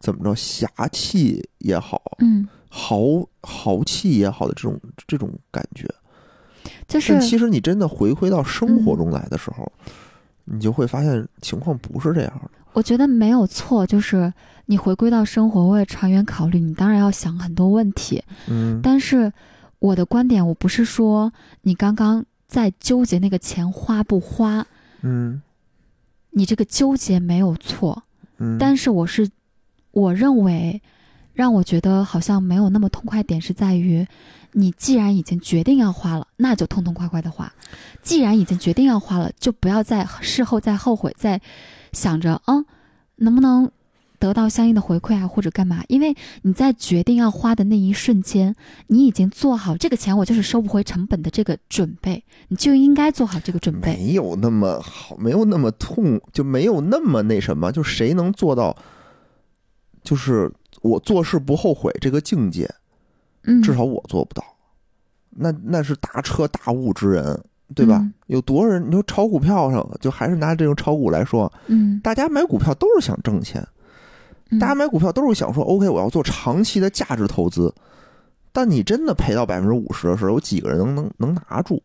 [0.00, 2.98] 怎么着侠气也好，嗯，豪
[3.42, 5.86] 豪气也好的这种这种感觉。
[6.86, 9.70] 就是但其实你真的回归到生活中来的时候，
[10.44, 12.50] 你就会发现情况不是这样的。
[12.72, 14.32] 我觉得没有错，就是
[14.64, 18.22] 你回归到生活，为长远考虑，你当然要想很多问题。
[18.46, 19.30] 嗯但是
[19.78, 24.66] 我的观点，我不是说你刚刚在纠结那个钱花不花，
[25.02, 25.42] 嗯。
[26.30, 28.00] 你这个纠结没有错，
[28.36, 29.28] 嗯，但是我是
[29.90, 30.80] 我认为
[31.32, 34.06] 让我觉得好像没有那么痛快点是在于，
[34.52, 37.50] 你既然已经决定要花了，那就痛痛快快的花；
[38.02, 41.40] 既然已经决定要花了，就不要再事后再后悔，再
[41.92, 42.64] 想着嗯
[43.16, 43.68] 能不能
[44.18, 45.82] 得到相应的回馈啊，或者干嘛？
[45.88, 48.54] 因为你在决定要花的那一瞬间，
[48.88, 53.96] 你已经做好这个钱我就是收不回成本的这个准备，你就应该做好这个准备。
[53.96, 58.76] 没有那么好，没有那么痛，就没有那么那什么，就谁能做到，
[60.02, 60.50] 就是
[60.82, 62.68] 我做事不后悔这个境界，
[63.44, 64.44] 嗯，至少我做不到。
[65.30, 67.40] 那那是大彻大悟之人，
[67.74, 67.98] 对吧？
[68.00, 68.86] 嗯有多少人？
[68.86, 73.68] 你说炒股票上，就还是拿这种炒股来说，嗯，大家买股票都是想挣钱，嗯，
[74.58, 77.74] 大家买股票都是想说，OK，我要做长期的价值投资。
[78.52, 81.80] 但你真的赔到百分之五十的时候，有几个人能能能拿住？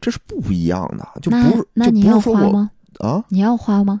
[0.00, 1.52] 这是不一样的，就不是
[1.84, 2.70] 就不是说我？
[2.98, 4.00] 啊，你要花吗？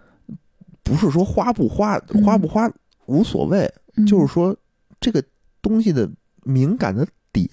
[0.82, 2.70] 不是说花不花，嗯花不花
[3.06, 4.54] 无所谓，嗯就是说
[5.00, 5.22] 这个
[5.62, 6.08] 东西的
[6.42, 7.48] 敏感的点，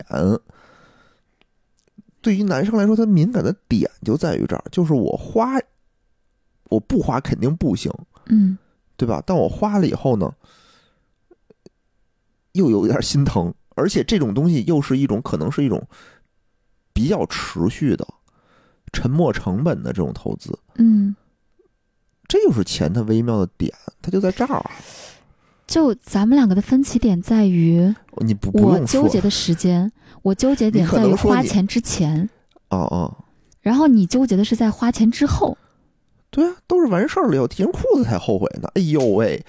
[2.21, 5.57] 对于男生来说，他敏感的点就在于这儿，就是我花，
[6.69, 7.91] 我不花肯定不行，
[8.25, 8.57] 嗯
[9.03, 9.21] 对吧？
[9.25, 10.33] 但我花了以后呢，
[12.53, 15.85] 又有点心疼，而且这种东西又是一种可能是一种
[16.93, 18.07] 比较持续的、
[18.93, 21.13] 沉没成本的这种投资，嗯，
[22.29, 24.71] 这就是钱它微妙的点，它就在这儿。
[25.67, 32.29] 就咱们两个的分歧点在于，你不不我用纠结的时间，我纠结点在于花钱之前，
[32.69, 33.25] 哦哦，
[33.59, 35.57] 然后你纠结的是在花钱之后。
[36.33, 38.67] 对啊，都是完事儿了以后提上裤子才后悔呢。
[38.73, 39.45] 哎呦喂，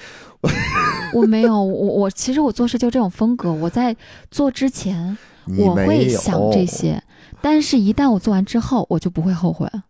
[1.14, 3.96] 我没有，我我其实我做事就这种风格，我在
[4.30, 5.16] 做之前
[5.56, 7.02] 我会想这，些，
[7.40, 9.84] 但是一旦我做完之后，我就不会后悔了。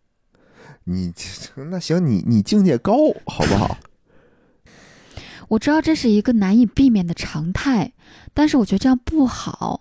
[0.84, 1.12] 你
[1.68, 2.94] 那行，你你境界高
[3.26, 3.76] 好不好？
[5.48, 7.92] 我知道这是一个难以避免的常态，
[8.32, 9.80] 但是我觉得这样不好。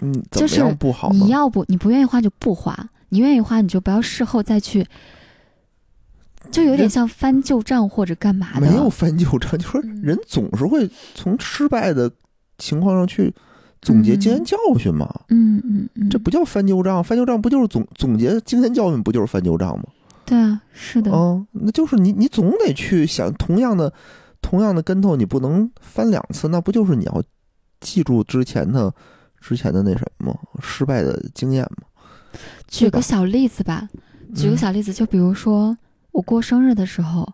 [0.00, 1.14] 嗯，怎么就是样不好呢？
[1.14, 4.86] 你要不你不愿意花就不花，你愿意花你就不要事后再去，
[6.50, 8.60] 就有点像翻旧账或者干嘛的。
[8.60, 12.10] 没有翻旧账，就说嗯人总是会从失败的
[12.58, 13.32] 情况上去
[13.82, 15.08] 总结经验教训嘛。
[15.28, 19.84] 嗯嗯嗯，这不叫翻旧账，翻旧账不就是总总结经验教训，不就是翻旧账吗？
[20.24, 23.92] 对啊，是的，嗯，那就是你你总得去想同样的
[24.42, 27.22] 同样的跟头，你不能翻两次，那不就是你要
[27.80, 28.92] 记住之前的
[29.40, 31.86] 之前的那什么失败的经验吗？
[32.66, 33.88] 举个小例子吧，
[34.34, 35.76] 举个嗯小例子，就比如说
[36.16, 37.30] 我过生日的时候，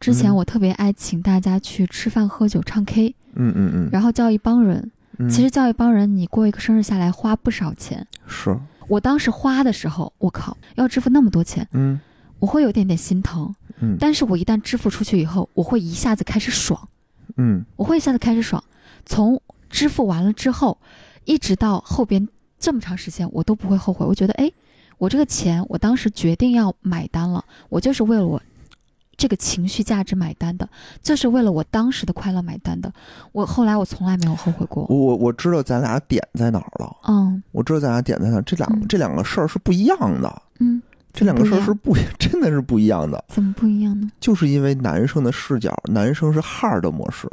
[0.00, 4.90] 之前嗯我特别爱请大家去吃饭、喝酒、唱 K，嗯嗯嗯然后叫一帮人。
[5.18, 8.06] 嗯，其实叫一帮人，你过一个生日下来花不少钱。
[8.26, 8.58] 是
[8.88, 12.00] 我当时花的时候，我靠，要支付那么多钱，嗯
[12.38, 13.54] 我会有点点心疼。
[13.80, 16.88] 嗯但是我一旦支付出去以后，我会一下子开始爽，
[17.36, 18.64] 嗯我会一下子开始爽。
[19.04, 20.78] 从支付完了之后，
[21.26, 22.26] 一直到后边
[22.58, 24.06] 这么长时间，我都不会后悔。
[24.06, 24.50] 我觉得，哎，
[24.98, 28.40] 我这个钱，我当时决定要买单了，我就是为了我
[29.16, 30.68] 这个情绪价值买单的，
[31.02, 32.92] 就是为了我当时的快乐买单的。
[33.32, 34.84] 我后来我从来没有后悔过。
[34.88, 44.10] 我我我知道咱俩点在哪儿了，嗯我知道咱俩点在哪儿，这两嗯这两个事儿是不一样的，嗯，这两个事儿是不 真的是不一样的，怎么不一样呢？
[44.18, 47.28] 就是因为男生的视角，男生是 hard 模式，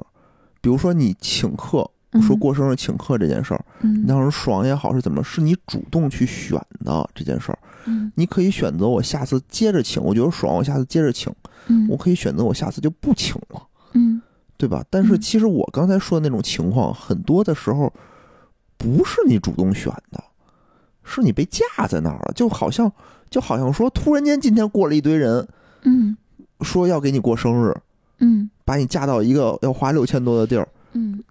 [0.62, 4.02] 比如说你请客，嗯说过生日请客这件事儿，嗯。
[4.04, 7.60] 你当时爽也好是怎么，是你主动去选的这件事儿。
[7.86, 8.12] 嗯。
[8.15, 11.32] 你可以选择我下次接着请，我觉得爽，我下次接着请；
[11.67, 11.88] 嗯。
[11.88, 13.62] 我可以选择我下次就不请了，
[13.93, 14.21] 嗯。
[14.58, 14.84] 对吧？
[14.89, 15.21] 但是嗯。
[15.21, 17.93] 其实我刚才说的那种情况，很多的时候
[18.78, 20.21] 不是你主动选的，
[21.04, 22.91] 是你被架在那儿了，就好像
[23.30, 25.47] 就好像说，突然间今天过了一堆人，
[25.84, 26.17] 嗯。
[26.62, 27.76] 说要给你过生日，
[28.19, 28.50] 嗯。
[28.63, 31.21] 把你架到一个要花六千多的地儿，嗯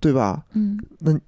[0.00, 0.44] 对吧？
[0.52, 1.18] 嗯那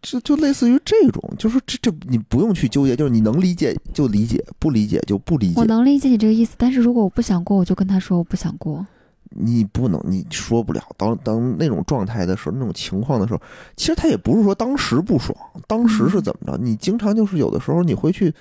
[0.00, 5.64] 这就类似于这种，就是这这你不用去纠结，就是你能理解就理解，不理解就不理解我。
[5.64, 8.86] 能理解你这个意思，但是如果我不想过，我就跟他说我不想过。
[9.30, 10.82] 你不能，你说不了。
[10.96, 13.40] 当当那种状态的时候，那种情况的时候，
[13.74, 16.58] 其实他也不是说当时不爽，当时是怎么着？
[16.62, 18.32] 你经常就是有的时候你会去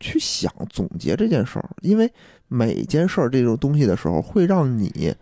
[0.00, 2.10] 去想总结这件事儿，因为
[2.48, 5.14] 每件事儿这种东西的时候，会让你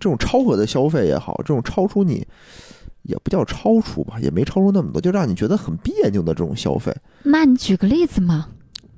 [0.00, 2.26] 这种超额的消费也好，这种超出你
[3.02, 6.92] 也不叫超出吧，也没超出那么多，就让你觉得很别扭的这种消费。
[7.22, 8.48] 那你举个例子嘛？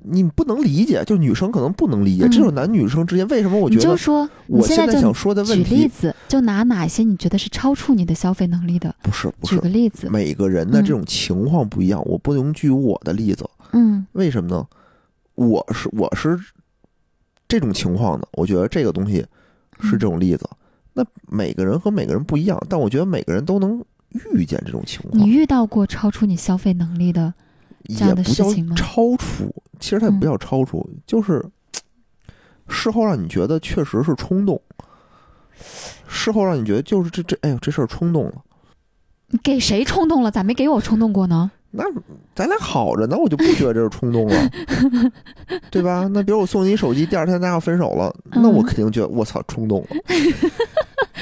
[0.05, 8.93] 你不能理解，就女生可能不能理解，嗯这种男女生之间为什么我觉得就说我现在想说的问题举例子，就拿哪些你觉得是超出你的消费能力的？
[9.01, 10.09] 不是不是举个例子。
[10.09, 14.67] 每个人的嗯这种情况不一样，我不能举我的例子，嗯为什么呢？
[15.35, 16.37] 我是我是
[17.47, 19.25] 这种情况的，我觉得这个东西
[19.79, 20.45] 是这种例子。
[20.93, 23.83] 那每个人和每个人不一样，但我觉得每个人都能
[24.33, 25.27] 遇见这种情况你。
[25.27, 27.33] 遇到过超出你消费能力的？
[27.89, 31.43] 这样的事情吗超出，其实它也不嗯叫超出，就是
[32.69, 34.61] 事后让你觉得确实是冲动，
[36.07, 38.35] 事后让你觉得就是这这，哎呦，这事儿冲动了。
[39.27, 40.31] 你给谁冲动了？
[40.31, 41.51] 咋没给我冲动过呢？
[41.75, 41.83] 那
[42.35, 44.49] 咱俩好着呢，我就不觉得这是冲动了，
[45.71, 46.07] 对吧？
[46.13, 49.87] 那比如我送你手机，第二天咱俩分手了，那我嗯肯定觉得我操冲动了，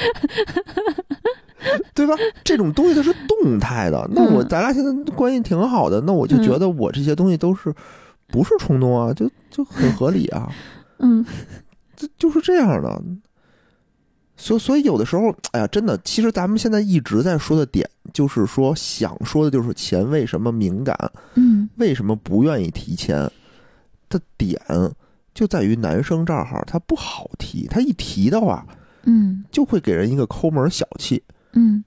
[1.94, 2.14] 对吧？
[2.42, 7.72] 这种东西它是动态的，那我嗯咱俩现在关系挺好的，那我就觉得我这些东西都是
[8.26, 10.50] 不是冲动啊，就就很合理啊。
[10.98, 11.24] 嗯
[11.96, 13.02] 这就是这样的。
[14.36, 20.96] 所所以有的时候，哎呀，真的，其实咱们现在一直在说的点，就是说想说的就是钱为什么敏感，
[21.34, 23.30] 嗯为什么不愿意提钱
[24.08, 24.60] 的点，
[25.32, 28.66] 就在于男生这儿哈，他不好提，他一提的话，
[29.04, 31.82] 嗯就会给人一个抠门小气嗯，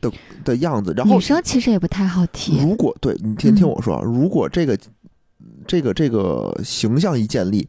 [0.00, 0.12] 的
[0.44, 0.92] 的样子。
[0.96, 2.60] 然后女，生其实也不太好提。
[2.60, 4.78] 如果对你听听嗯我说啊，如果这个
[5.66, 7.68] 这个这个形象一建立，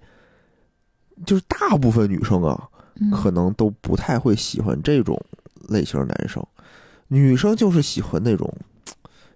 [1.26, 2.70] 就是大部分女生啊，
[3.00, 5.20] 嗯可能都不太会喜欢这种
[5.70, 6.46] 类型的男生，
[7.08, 8.52] 女生就是喜欢那种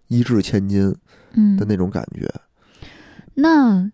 [0.08, 0.96] 一掷千金
[1.34, 2.28] 嗯的，那种感觉。
[3.34, 3.92] 那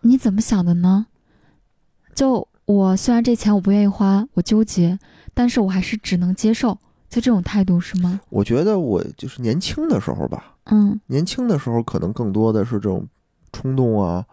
[0.00, 1.06] 你怎么想的呢？
[2.14, 4.98] 就我虽然这钱我不愿意花，我纠结，
[5.32, 6.76] 但是我还是只能接受，
[7.08, 8.20] 就这种态度是吗？
[8.28, 13.06] 我觉得我就是年轻的时候吧，嗯年轻的时候可能更多的是这种
[13.52, 14.24] 冲动啊，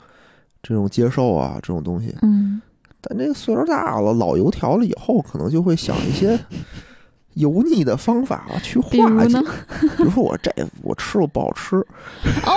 [0.64, 2.16] 这种接受啊这种东西。
[2.22, 2.62] 嗯
[3.06, 6.40] 但这个岁数大了，老油条了以后，可能就会想一些
[7.34, 9.44] 油腻的方法去化解呢。
[9.98, 10.50] 比如说我这
[10.82, 12.52] 我吃了不好吃，哦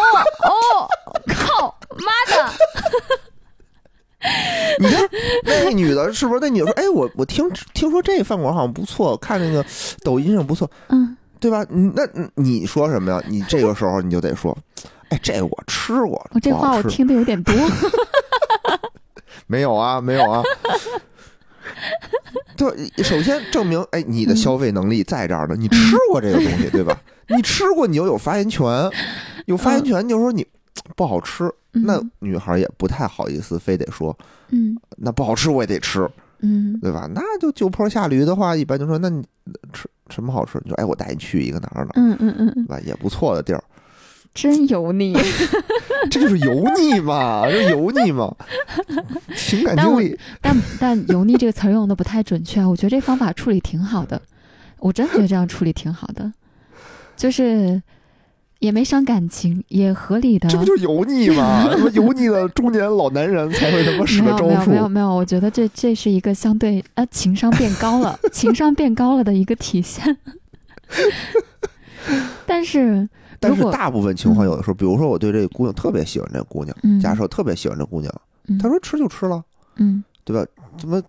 [0.44, 0.88] 哦，
[1.26, 2.52] 靠妈的！
[4.78, 5.08] 你看
[5.44, 6.40] 那女的，是不是？
[6.40, 9.64] 那女的说：“哎，我我听听说这饭馆好像不错，看那个
[10.02, 11.64] 抖音上不错，嗯对吧？
[11.70, 12.02] 那
[12.34, 13.22] 你说什么呀？
[13.28, 14.56] 你这个时候你就得说，
[15.10, 17.54] 哎，这我吃过，我这话我听的有点多。
[19.46, 20.42] 没有啊，没有啊。
[22.56, 26.98] 对，首先证明，哎，你的嗯消费能力在这儿呢，你吃过这个东西，对吧？
[27.28, 28.90] 你吃过，你就有发言权，
[29.44, 30.44] 有发言权，你就说你
[30.94, 34.16] 不好吃，那嗯女孩也不太好意思，非得说
[34.50, 36.08] 嗯那不好吃我也得吃，
[36.40, 37.08] 嗯对吧？
[37.14, 39.22] 那就就坡下驴的话，一般就说那你
[39.72, 40.60] 吃什么好吃？
[40.64, 42.80] 你说哎，我带你去一个哪儿哪儿，嗯嗯嗯嗯，对吧？
[42.86, 43.62] 也不错的地儿，
[44.34, 45.14] 真油腻。
[46.10, 48.32] 这就是油腻嘛，这油腻嘛，
[49.36, 50.16] 情感经历。
[50.40, 54.20] 但但油腻这个词儿用的不太准确啊，我觉得这方法处理挺好的，
[54.78, 56.30] 我真觉得这样处理挺好的，
[57.16, 57.82] 就是
[58.58, 60.48] 也没伤感情，也合理的。
[60.48, 61.68] 这不就是油腻吗？
[61.76, 64.82] 什么油腻的中年老男人才会他妈使没的招数没有没？
[64.82, 70.16] 有没有，我觉得这这是一个相对呃情商变高了， 情商变高了的一个体现。
[72.46, 73.08] 但是，
[73.40, 78.12] 但是大部分情况，嗯有的时候，比如说我对这个姑娘特别喜欢这个姑娘，嗯假设特别喜欢这姑娘，
[78.48, 79.42] 嗯她说吃就吃了，
[79.76, 80.46] 嗯对吧？
[80.78, 81.02] 怎么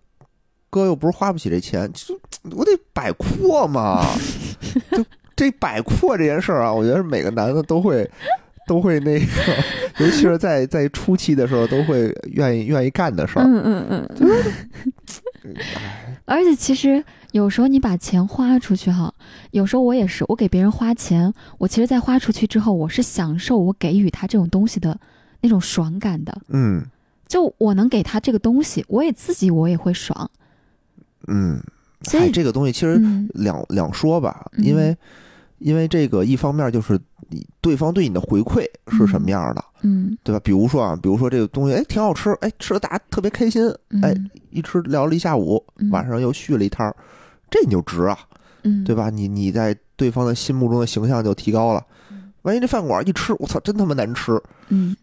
[0.70, 2.20] 哥又不是花不起这钱，就
[2.56, 4.04] 我得摆阔嘛。
[4.92, 5.06] 就
[5.38, 8.10] 这摆阔这件事儿啊，我觉得每个男的都会
[8.68, 9.26] 都会那个，
[10.04, 13.46] 尤其是在在初期的时候，都会愿意愿意干的事儿。
[13.46, 14.10] 嗯嗯嗯
[15.46, 15.56] 嗯，
[16.26, 19.14] 而且其实有时候你把钱花出去哈，
[19.52, 25.00] 有时候我也是，我给别人花钱，我其实，在花出去之后，我是享受我给予他这种东西的
[25.40, 26.38] 那种爽感的。
[26.50, 26.84] 嗯
[27.28, 30.30] 就我能给他这个东西，我也自己我也会爽。
[31.28, 31.62] 嗯，
[32.04, 34.96] 所以哎，这个东西其实嗯两两说吧，嗯因为
[35.60, 40.40] 因为这个一方面就是你对方对你的回馈是什么样的，嗯对吧？
[40.44, 44.16] 比如说啊，比如说这个东西，哎，挺好吃，哎，吃的大家特别开心，嗯，哎，
[44.50, 46.96] 一吃聊了一下午，嗯晚上又续了一摊儿，
[47.50, 48.18] 这你就值啊，
[48.64, 49.10] 嗯，对吧？
[49.10, 52.32] 你你在对方的心目中的形象就提高了嗯。
[52.44, 54.96] 万一这饭馆一吃，我操，真他妈难吃，嗯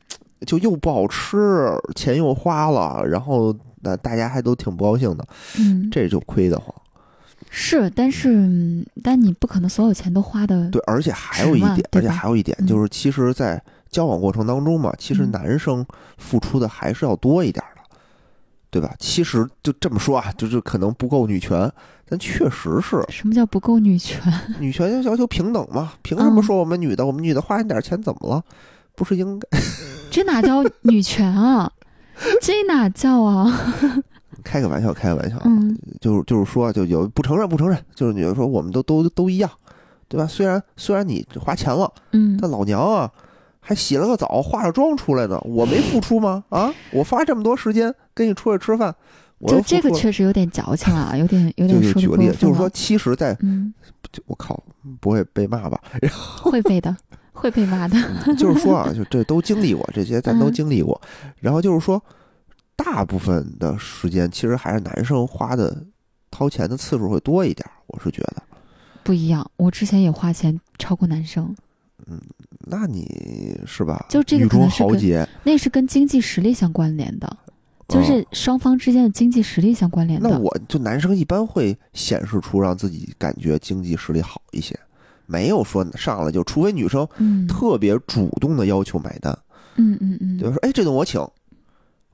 [0.46, 5.26] 就又不好吃，钱又花了，然后那大家还都挺不高兴的，
[5.59, 6.74] 嗯，这就亏得慌。
[7.57, 15.86] 是，但是嗯但你不可能所有钱都花的对，而且还有一点，而且还有一点嗯就是，其实，在交往过程当中嘛，其实嗯男生
[16.18, 17.82] 付出的还是要多一点的，
[18.70, 18.92] 对吧？
[18.98, 21.70] 其实就这么说啊，就是可能不够女权，
[22.09, 24.20] 但确实是什么叫不够女权？
[24.59, 25.92] 女权就要求平等嘛。
[26.02, 28.42] 凭什么嗯说我们女的，我们女的花你点钱怎么了？
[28.96, 29.48] 不是应该
[30.11, 31.70] 这哪叫女权啊？
[32.42, 33.46] 这哪叫啊？
[34.45, 39.51] 开个玩笑，开个玩笑，嗯就是就是说，就有不承认不承认，就是你就说我们都都都一样，
[40.07, 40.26] 对吧？
[40.26, 43.11] 虽然虽然你花钱了，嗯但老娘啊
[43.61, 46.45] 还洗了个澡、化了妆出来的，我没付出吗？
[46.51, 48.95] 啊，我花这么多时间跟你出去吃饭，
[49.38, 53.72] 我这个确实有点矫情 了，有点有点就举个例子，就是说，其实在，嗯，
[54.12, 54.62] 就我靠，
[55.01, 55.80] 不会被骂吧？
[56.42, 56.95] 会被的，
[57.32, 57.97] 会被骂的。
[58.36, 61.01] 就是说啊，就这都经历过，这些咱都嗯经历过。
[61.40, 62.01] 然后就是说，
[62.77, 65.85] 大部分的时间其实还是男生花的
[66.31, 68.43] 掏钱的次数会多一点，我是觉得。
[69.03, 71.55] 不一样，我之前也花钱超过男生，
[72.07, 72.20] 嗯
[72.66, 74.07] 那你是吧？
[74.09, 77.37] 就这个雨中可能是跟豪杰，那是跟经济实力相关联的，
[77.89, 84.79] 就是双方之间的经济实力相关联那我就男生一般会显示出让自己感觉经济实力好一些，
[85.27, 87.47] 没有说上来就，除非女生嗯。
[87.47, 89.39] 特别主动的要求买单，
[89.77, 91.20] 嗯嗯嗯，就是说，哎，这顿我请，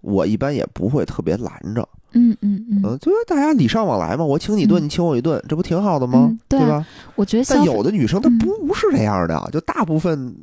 [0.01, 6.39] 我一般也不会特别拦着，嗯嗯嗯，嗯，就是大家礼尚往来嘛，我请你一顿，嗯你请我一顿，这不挺好的吗嗯？
[6.49, 6.87] 对啊吧？
[7.17, 10.35] 我觉得但有的女生她不不是这样的啊，就大部分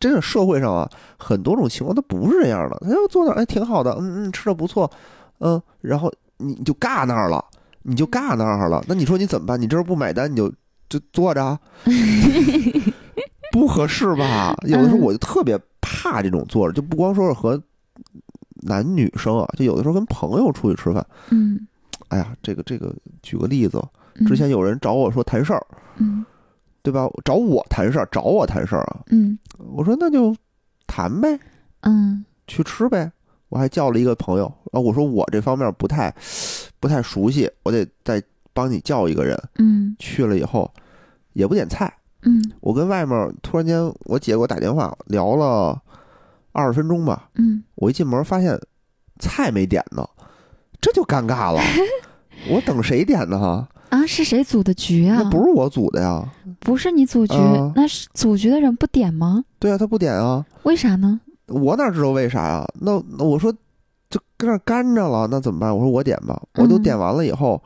[0.00, 0.88] 真的社会上啊，
[1.18, 4.90] 很多种情况她不是这样的，她就坐那儿，哎，挺好的，嗯嗯，吃的不错，
[5.38, 7.44] 嗯，然后你你就尬那儿了，
[7.82, 9.60] 你就尬那儿了，那你说你怎么办？
[9.60, 10.52] 你这儿不买单，你就
[10.88, 11.58] 就坐着啊，
[13.52, 14.54] 不合适吧？
[14.66, 17.60] 有的时候嗯我就特别怕这种坐着，就不光说是和
[18.64, 21.66] 男女生啊，就有的时候跟朋友出去吃饭，嗯，
[22.08, 23.82] 哎呀，这个这个，举个例子，
[24.16, 25.66] 嗯之前有人找我说谈事儿。
[25.96, 26.24] 嗯
[26.82, 27.08] 对吧？
[27.24, 29.00] 找我谈事儿，找我谈事儿啊！
[29.06, 30.36] 嗯我说那就
[30.86, 31.40] 谈呗，
[31.80, 33.10] 嗯去吃呗。
[33.48, 36.14] 我还叫了一个朋友，啊，我说我这方面不太
[36.80, 39.34] 不太熟悉，我得再帮你叫一个人。
[39.56, 40.70] 嗯去了以后
[41.32, 41.90] 也不点菜，
[42.20, 45.80] 嗯我跟外面突然间我姐给我打电话聊了
[46.54, 48.58] 二十分钟吧，嗯，我一进门发现
[49.18, 50.08] 菜没点呢，
[50.80, 51.60] 这就尴尬了。
[52.48, 53.38] 我等谁点呢？
[53.38, 55.16] 哈，啊，是谁组的局啊？
[55.22, 56.24] 那不是我组的呀。
[56.60, 59.44] 不是你组局，啊那是组局的人不点吗？
[59.58, 60.46] 对啊，他不点啊。
[60.62, 61.20] 为啥呢？
[61.48, 62.66] 我哪知道为啥呀？
[62.80, 63.52] 那那我说
[64.08, 65.74] 就跟那儿干着了，那怎么办？
[65.74, 67.60] 我说我点吧，我都嗯点完了以后，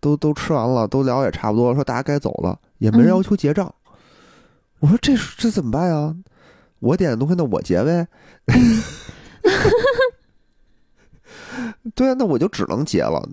[0.00, 3.72] 都都吃完了，都聊也差不多，说大家该走了，也没人嗯要求结账。
[4.80, 6.14] 我说这这怎么办呀？
[6.80, 8.06] 我点的东西那我结呗。
[11.94, 13.26] 对啊，那我就只能结了。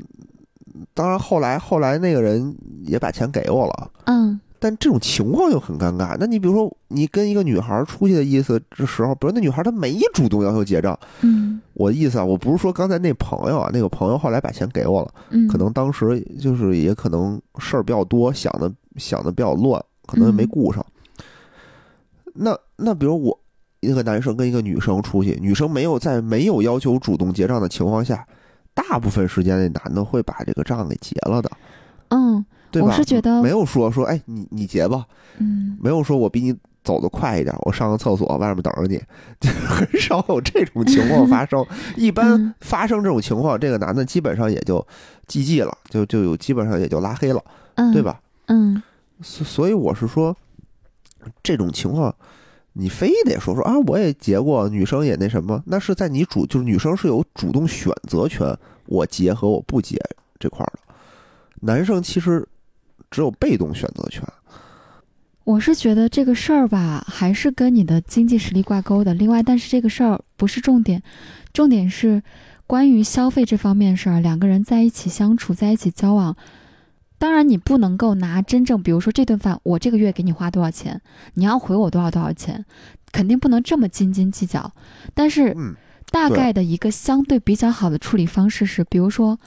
[0.93, 3.91] 当然后来后来那个人也把钱给我了。
[4.05, 6.15] 嗯但这种情况就很尴尬。
[6.17, 20.85] 那你比如说，你跟一个女孩出去的意思这时候，比如那女孩她没主动要求结账，嗯我的意思啊，我不是说刚才那朋友啊，那个朋友后来把钱给我了，嗯，可能当时就是也可能事儿比较多，想的想的比较乱，可能也没嗯顾上。
[22.33, 23.39] 那那比如我
[23.79, 28.25] 一个男生跟一个女生出去，女生没有在没有要求主动结账的情况下，
[28.73, 31.51] 大部分时间那男的会把这个账给结了的，
[32.09, 32.87] 嗯对吧？
[32.87, 35.05] 我是觉得没有说说哎你你结吧，
[35.37, 38.99] 嗯没有说我比你走得快一点，我上个厕所外面等着你，
[39.39, 41.63] 就很少有这种情况发生。
[41.95, 44.85] 一般嗯发生这种情况，这个男的基本上也就
[45.27, 47.43] GG 了，就就有基本上也就拉黑了，
[47.75, 48.01] 嗯，对？
[48.01, 48.19] 吧？
[48.47, 48.81] 嗯
[49.21, 50.35] 所所以我是说，
[51.41, 52.13] 这种情况。
[52.75, 58.57] 你非得说说啊，我也结过，女生也那什么，那是在你主就是女生是有主动选择权，
[58.87, 60.01] 我结和我不结
[60.39, 60.95] 这块儿的，
[61.59, 62.47] 男生其实
[63.11, 64.23] 只有被动选择权。
[65.43, 69.13] 我是觉得这个事儿吧，还是跟你的经济实力挂钩的。
[69.13, 71.03] 另外，但是这个事儿不是重点，
[71.51, 72.23] 重点是
[72.65, 74.19] 关于消费这方面事儿。
[74.19, 76.35] 两个人在一起相处，在一起交往，
[77.23, 80.99] 当然你不能够拿真正，比如说这顿饭，我这个月给你花多少钱，
[81.35, 82.65] 你要回我多少多少钱，
[83.13, 84.73] 肯定不能这么斤斤计较。
[85.13, 85.73] 但是嗯，
[86.11, 89.39] 大概的一个相对比较好的处理方式是，比如说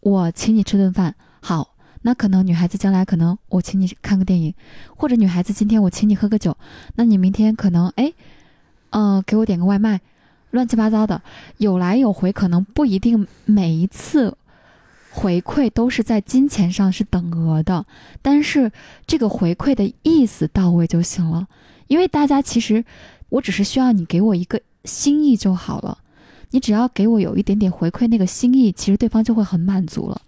[0.00, 4.54] 我请你吃顿饭，好，那可能女孩子将来可能我请你看个电影，
[4.96, 6.56] 或者女孩子今天我请你喝个酒，
[6.94, 8.14] 那你明天可能哎，
[8.88, 10.00] 呃，给我点个外卖，
[10.52, 11.20] 乱七八糟的，
[11.58, 14.34] 有来有回，可能不一定每一次
[15.10, 17.84] 回馈都是在金钱上是等额的，
[18.22, 18.70] 但是
[19.06, 21.48] 这个回馈的意思到位就行了，
[21.88, 22.84] 因为大家其实
[23.28, 25.98] 我只是需要你给我一个心意就好了。
[26.52, 30.20] 你只要给我有一点点回馈，那个心意，其实对方就会很满足了。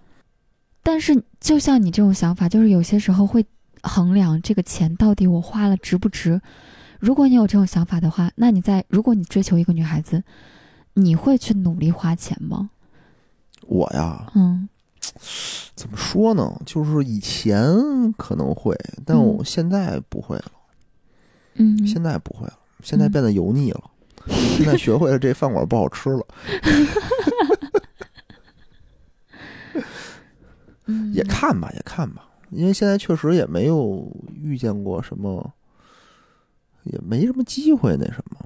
[0.82, 3.44] 但是，就像你这种想法，就是有些时候会
[3.82, 6.40] 衡量这个钱到底我花了值不值。
[7.00, 10.22] 如果你有这种想法的话，那你在如果你追求一个女孩子，
[10.94, 12.70] 你会去努力花钱吗？
[13.66, 14.68] 我呀，嗯
[15.74, 16.60] 怎么说呢？
[16.64, 20.52] 就是以前可能会，但我嗯现在不会了。
[21.54, 23.82] 嗯，现在不会了，现在嗯变得油腻了。
[24.56, 26.26] 现在学会了这饭馆不好吃了，
[30.86, 32.28] 嗯 也看吧，也看吧。
[32.50, 35.52] 因为现在确实也没有遇见过什么
[36.84, 38.36] 也没什么机会那什么。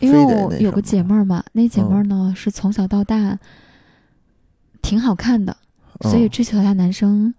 [0.00, 3.36] 因为我有个姐妹儿嘛，那姐妹儿嗯呢、是从小到大
[4.82, 5.56] 挺好看的，
[6.02, 7.32] 所以嗯追求她男生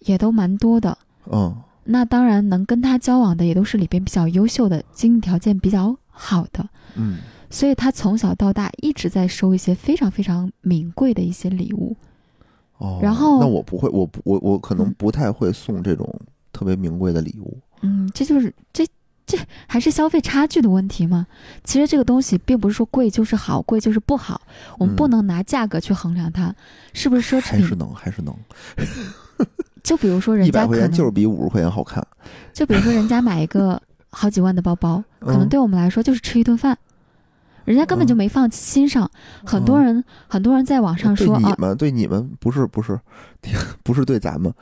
[0.00, 0.96] 也都蛮多的。
[1.30, 1.54] 嗯
[1.86, 6.66] 那当然能跟她交往的也都是里边比较优秀的，经济条件比较好的，
[6.96, 7.18] 嗯
[7.50, 11.94] 所以她从小到大一直在收一些非常非常名贵的一些礼物。
[12.78, 16.08] 哦，然后那我不会，我不我我可能嗯不太会送这种
[16.52, 17.56] 特别名贵的礼物。
[17.82, 18.86] 嗯，这就是这
[19.26, 21.26] 这还是消费差距的问题吗？
[21.64, 24.40] 其实这个东西并不是说贵就是好，贵就是不好，
[24.78, 26.54] 我们嗯不能拿价格去衡量它
[26.92, 27.62] 是不是奢侈品。
[27.62, 28.36] 还是能，还是能，
[29.82, 32.06] 就比如说人一百家可能块钱就是比五十块钱好看。
[32.52, 36.76] 就比如说人家买一个好几万的包包， 可能嗯对我们来说就是吃一顿饭，
[37.64, 39.10] 人家根本就嗯没放心上。
[39.44, 43.00] 很多人很多人在网上说啊你们，对你们不是不是，
[43.82, 44.52] 不是对咱们。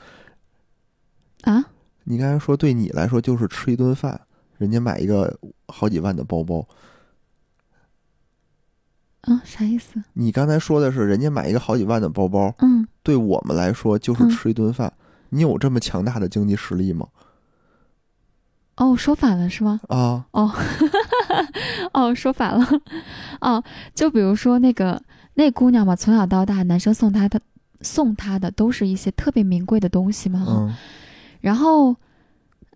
[1.43, 1.65] 啊，
[2.05, 4.21] 你刚才说对你来说就是吃一顿饭，
[4.63, 5.37] 人家买一个
[5.67, 6.65] 好几万的包包。
[9.23, 10.01] 嗯，啥意思？
[10.13, 14.93] 你刚才说的是人家买一个好几万的包包，嗯，对我们来说就是嗯吃一顿饭。
[15.31, 17.09] 你有这么强大的经济实力吗？
[18.77, 19.81] 哦，说反了是吗？
[19.89, 20.51] 啊，哦，
[21.93, 22.67] 哦，说反了，
[23.41, 23.63] 哦，
[23.95, 25.03] 就比如说那个
[25.35, 27.41] 那姑娘嘛，从小到大，男生送她的
[27.81, 30.75] 送她的都是一些特别名贵的东西嘛，嗯
[31.41, 31.95] 然后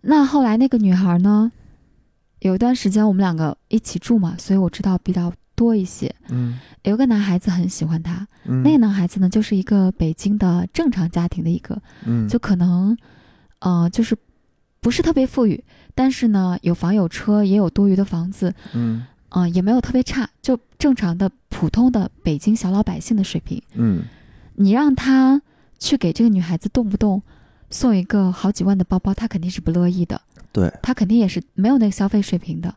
[0.03, 1.51] 那后来那个女孩呢，
[2.41, 6.15] 有一段时间我们两个一起住嘛，所以我知道比较多一些。
[6.29, 12.97] 嗯有个男孩子很喜欢她，嗯，那个男孩子呢，就是一个北京的正常家庭的一个，嗯就可能，
[13.59, 14.17] 呃，就是
[14.81, 15.65] 不是特别富裕，
[15.95, 23.61] 但是呢，有房有车，也有多余的房子，嗯嗯、也没有特别差，就正常的普通的北京小老百姓的水平。
[23.75, 24.05] 嗯
[24.55, 25.43] 你让他
[25.79, 27.21] 去给这个女孩子动不动
[27.69, 30.21] 送一个好几万的包包，他肯定是不乐意的，
[30.57, 32.75] 对，他肯定也是没有那个消费水平的。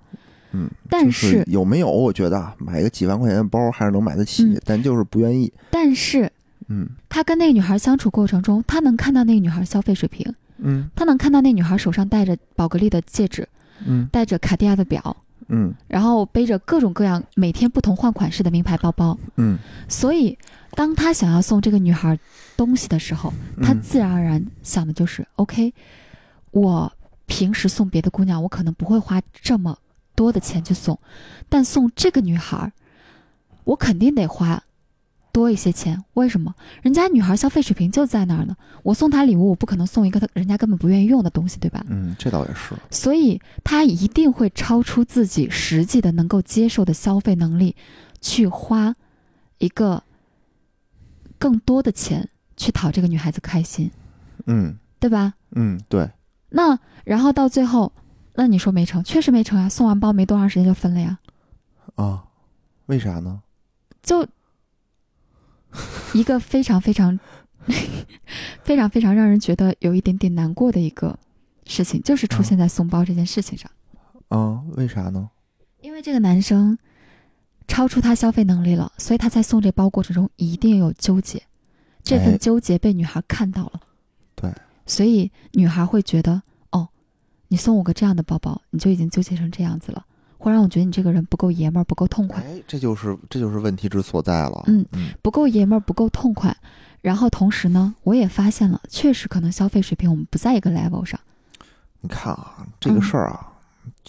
[0.51, 1.89] 嗯，但就是有没有？
[1.89, 5.49] 我觉得啊买个几万块钱的包还是能买得起，嗯但就是不愿意。
[5.71, 6.29] 但是
[6.67, 13.47] 嗯他跟那个女孩相处过程中，他能看到那个女孩消费水平，嗯他能看到那女孩手上戴着宝格丽的戒指，
[13.85, 15.15] 嗯戴着卡地亚的表，
[15.47, 19.17] 嗯然后背着各种各样每天不同换款式的名牌包包。
[19.37, 19.57] 嗯，
[19.87, 20.37] 所以，
[20.71, 22.17] 当他想要送这个女孩
[22.57, 25.71] 东西的时候，他嗯自然而然想的就是、OK，
[26.51, 26.91] 我
[27.29, 29.77] 平时送别的姑娘，我可能不会花这么
[30.15, 30.99] 多的钱去送，
[31.47, 32.73] 但送这个女孩，
[33.63, 34.61] 我肯定得花
[35.31, 36.03] 多一些钱。
[36.15, 36.55] 为什么？
[36.81, 38.57] 人家女孩消费水平就在那儿呢。
[38.83, 41.85] 我送她礼物，我不可能送一个她人家根本不愿意用的东西，对吧？
[41.87, 42.75] 嗯，这倒也是。
[42.89, 47.75] 所以她一定会超出自己实际的能够接受的消费能力，
[48.19, 48.95] 去花
[49.59, 50.03] 一个
[51.37, 52.27] 更多的钱
[52.57, 53.91] 去讨这个女孩子开心，
[54.47, 55.35] 嗯对吧？
[55.51, 56.09] 嗯，对，
[56.49, 56.77] 那
[57.09, 57.91] 然后到最后，
[58.35, 59.67] 那你说没成，确实没成呀。
[59.67, 61.17] 送完包没多长时间就分了呀，
[61.95, 62.23] 啊，
[62.85, 63.41] 为啥呢？
[64.03, 64.27] 就
[66.13, 67.19] 一个非常非常
[68.61, 71.17] 非常非常让人觉得有一点点难过的一个
[71.65, 73.71] 事情，就是出现在送包这件事情上。
[74.27, 75.31] 啊，为啥呢？
[75.81, 76.77] 因为这个男生
[77.67, 81.41] 超出他消费能力了，所以他在送这包过程中一定有纠结，
[82.03, 83.81] 这哎份纠结被女孩看到了，
[84.35, 84.53] 对，
[84.85, 86.43] 所以女孩会觉得，哦，
[87.49, 90.05] 你送我个这样的包包，你就已经纠结成这样子了，
[90.37, 94.63] 会让我觉得你这个人不够爷们儿，不够痛快，哎，这就是这就是问题之所在了。
[94.67, 96.55] 嗯嗯不够爷们儿，不够痛快。
[97.01, 101.19] 然后同时呢，我也发现了，确实可能消费水平我们不在一个 level 上。
[102.01, 103.53] 你看啊，这个嗯事儿啊，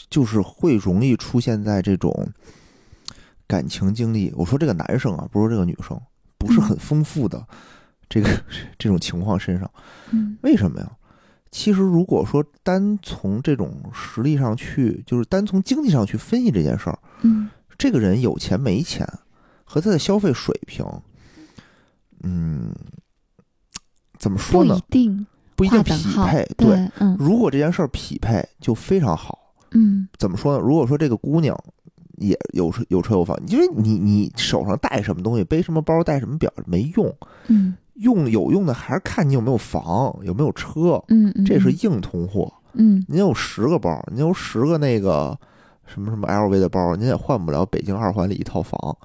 [0.09, 2.29] 就是会容易出现在这种
[3.47, 4.33] 感情经历。
[4.37, 6.01] 我说这个男生啊，不是这个女生，
[6.37, 7.45] 不是嗯很丰富的
[8.09, 8.29] 这个
[8.77, 9.71] 这种情况身上。
[10.11, 10.91] 嗯为什么呀？
[11.51, 19.07] 其实如果说单从这种实力上去，就是单从经济上去分析这件事儿，嗯这个人有钱没钱
[19.65, 20.85] 和他的消费水平，
[22.23, 22.73] 嗯，
[24.19, 24.85] 怎么说呢不一？
[24.91, 25.27] 定
[25.57, 26.47] 不一定匹配。。
[26.57, 29.39] 对，嗯如果这件事儿匹配，就非常好。
[29.73, 30.63] 嗯怎么说呢？
[30.63, 31.59] 如果说这个姑娘
[32.19, 37.13] 也有车有车有房，因为你你手上带什么东西，背什么包，带什么表没用，
[37.49, 42.53] 嗯用有用的还是看你有没有房，有没有车，嗯嗯，这是硬通货。
[42.73, 45.37] 嗯您有十个包，您有十个那个
[45.87, 48.97] 什么什么 LV 的包，您也换不了北京二环里一套房，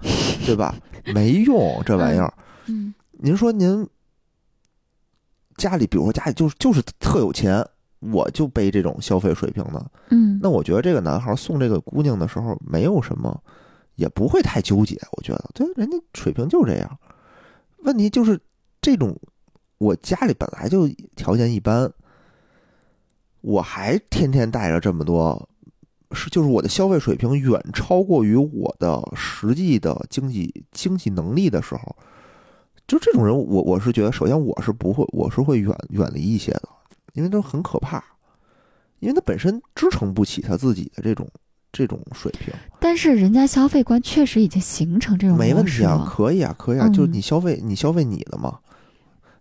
[0.46, 0.76] 对吧？
[1.14, 2.34] 没用这玩意儿。
[2.68, 3.88] 嗯您说您
[5.58, 7.66] 家里，比如说家里就是就是特有钱，
[8.00, 13.42] 我就背这种消费水平的，嗯，那我觉得这个男孩送这个姑娘的时候，没有什么，
[13.96, 15.00] 也不会太纠结。
[15.14, 17.00] 我觉得，对，人家水平就这样。
[17.80, 18.40] 问题就是
[18.86, 19.20] 这种，
[19.80, 21.92] 我家里本来就条件一般，
[23.42, 25.50] 我还天天带着这么多，
[26.12, 31.96] 是就是我的消费水平远超过于我的实际的经济经济能力的时候，
[32.86, 36.70] 就这种人，我我是觉得，首先我是不会，我是会远远离一些的，
[37.14, 38.04] 因为都很可怕，
[39.00, 41.28] 因为他本身支撑不起他自己的这种
[41.72, 42.54] 这种水平。
[42.80, 47.14] 但是人家消费观确实已经形成这种没问题啊，可以啊，可以啊，就是嗯。
[47.14, 48.60] 你消费你消费你的嘛，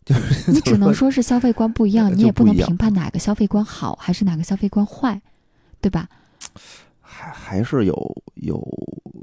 [0.15, 5.21] 就是你只能说是消费观不一样，就你也不能评判哪个消费观好还是哪个消费观坏，
[5.81, 6.09] 对吧？
[7.01, 8.63] 还还是有有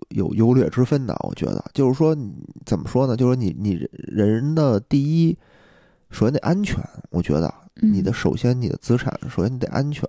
[0.10, 2.18] 有优劣之分的，我觉得就是说
[2.66, 3.16] 怎么说呢？
[3.16, 5.38] 就是说你你人的第一，
[6.10, 6.78] 首先得安全，
[7.12, 10.08] 我觉得嗯，你的首先你的资产，首先你得安全。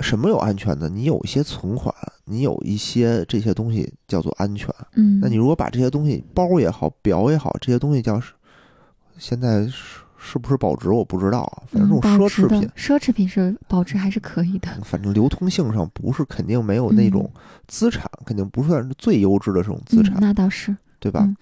[0.00, 0.88] 什么有安全的？
[0.88, 4.74] 你有一些存款，你有一些这些东西叫做安全。
[4.94, 8.32] 嗯，那你如果把这些东西，包也好，表也好，这些东西叫是
[9.20, 17.30] 现在是是不是保值我不知道啊，反正这嗯种奢侈品奢侈品是保值还是可以的，反正流通性上不是肯定没有那种
[17.68, 21.20] 资产，肯定不算是最优质的这种资产，嗯、那倒是，对吧？
[21.22, 21.36] 嗯。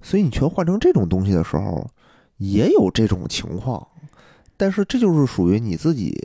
[0.00, 1.90] 所以你全换成这种东西的时候，
[2.36, 3.86] 也有这种情况，
[4.56, 6.16] 但是这就是属于你自己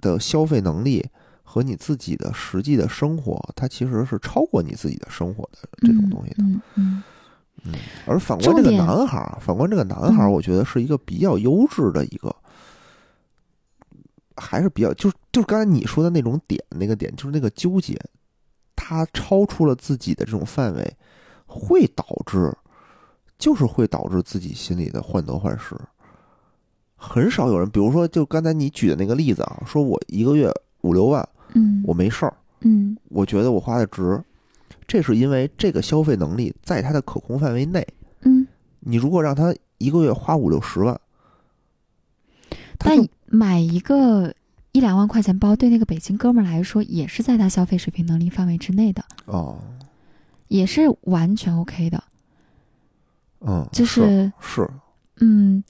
[0.00, 1.04] 的消费能力
[1.42, 6.36] 和你自己的实际的生活，它其实是超过你自己的生活的这种东西的。
[6.44, 7.02] 嗯嗯嗯，
[8.06, 10.32] 而反观这个男孩儿，反观这个男孩儿，嗯。
[10.32, 12.34] 我觉得是一个比较优质的一个，
[14.36, 17.98] 还是比较就是就是刚才你说的那种点，那个点就是那个纠结，
[18.74, 20.96] 他超出了自己的这种范围，
[21.46, 22.52] 会导致，
[23.38, 25.76] 就是会导致自己心里的患得患失。
[26.96, 30.52] 很少有人，比如说，就刚才你举的那个例子啊，说我一个月
[30.82, 32.94] 五六万，嗯，我没事儿，嗯。
[33.08, 34.22] 我觉得我花的值，
[34.90, 37.86] 这是因为这个消费能力在他的可控范围内。
[38.22, 38.44] 嗯，
[38.80, 41.00] 你如果让他一个月花五六十万，
[42.76, 44.34] 他但买一个
[44.72, 49.60] 一两万块钱包，对那个北京哥们儿来说，也是在他消费水平能力范围之内的，哦，
[50.48, 52.02] 也是完全 OK 的。
[53.42, 54.68] 嗯，就是是
[55.20, 55.62] 嗯，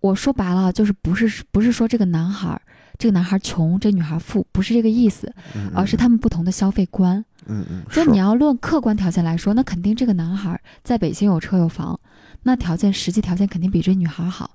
[0.00, 2.60] 我说白了，就是不是不是说这个男孩儿，
[2.98, 7.24] 这个男孩儿穷，这个女孩儿富，不是这个意思，嗯，而是他们不同的消费观。
[7.46, 11.98] 嗯嗯，就是你要论客观条件来说，那肯定这个男孩儿在北京有车有房，
[12.42, 14.50] 那条件实际条件肯定比这女孩好，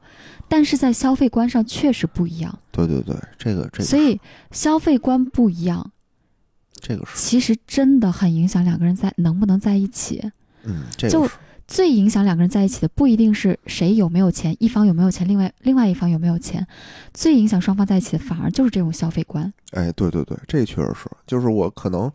[0.48, 2.60] 但是在消费观上确实不一样。
[2.72, 4.20] 对对对，这个这个，所以
[4.52, 5.92] 消费观不一样，
[6.80, 10.32] 这个是，其实真的很影响两个人在能不能在一起。
[10.64, 11.30] 嗯，这个就
[11.68, 16.66] 最影响两个人在一起的，不一定是谁有没有钱，一方有没有钱，另外另外一方有没有钱，
[17.14, 19.52] 最影响双方在一起的，反而就是这种消费观。
[19.72, 22.12] 哎，对对对，这确实是，就是我可能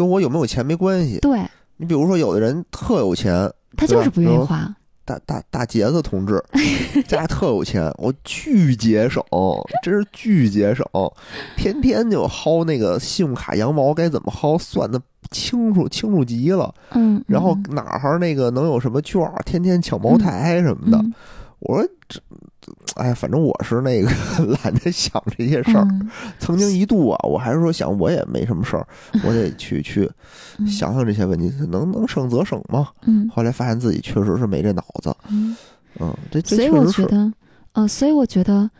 [0.00, 1.18] 跟我有没有钱没关系。
[1.18, 1.42] 对
[1.76, 4.74] 你比如说，有的人特有钱，他就是不愿意花，
[5.04, 6.42] 大大大杰子同志
[7.06, 9.22] 家特有钱，我巨节省，
[9.82, 10.86] 真是巨节省，
[11.54, 14.98] 天天就薅那个信用卡羊毛，该怎么薅算的
[15.30, 16.74] 清楚清楚极了。
[16.92, 20.96] 嗯，然后嗯哪儿那个能有什么券儿，天天抢茅台什么的。
[20.96, 21.12] 嗯
[21.60, 22.18] 我说这，
[23.00, 24.10] 哎，反正我是那个
[24.62, 25.86] 懒得想这些事儿。
[25.90, 26.08] 嗯。
[26.38, 28.86] 曾经一度啊，我还是说想我也没什么事儿，
[29.24, 30.10] 我得去去
[30.58, 30.66] 嗯。
[30.66, 32.88] 想想这些问题，能能省则省嘛。
[33.06, 33.28] 嗯。
[33.28, 35.56] 后来发现自己确实是没这脑子，嗯，
[35.98, 37.32] 嗯，这这所以我觉得，
[37.72, 38.70] 呃，所以我觉得，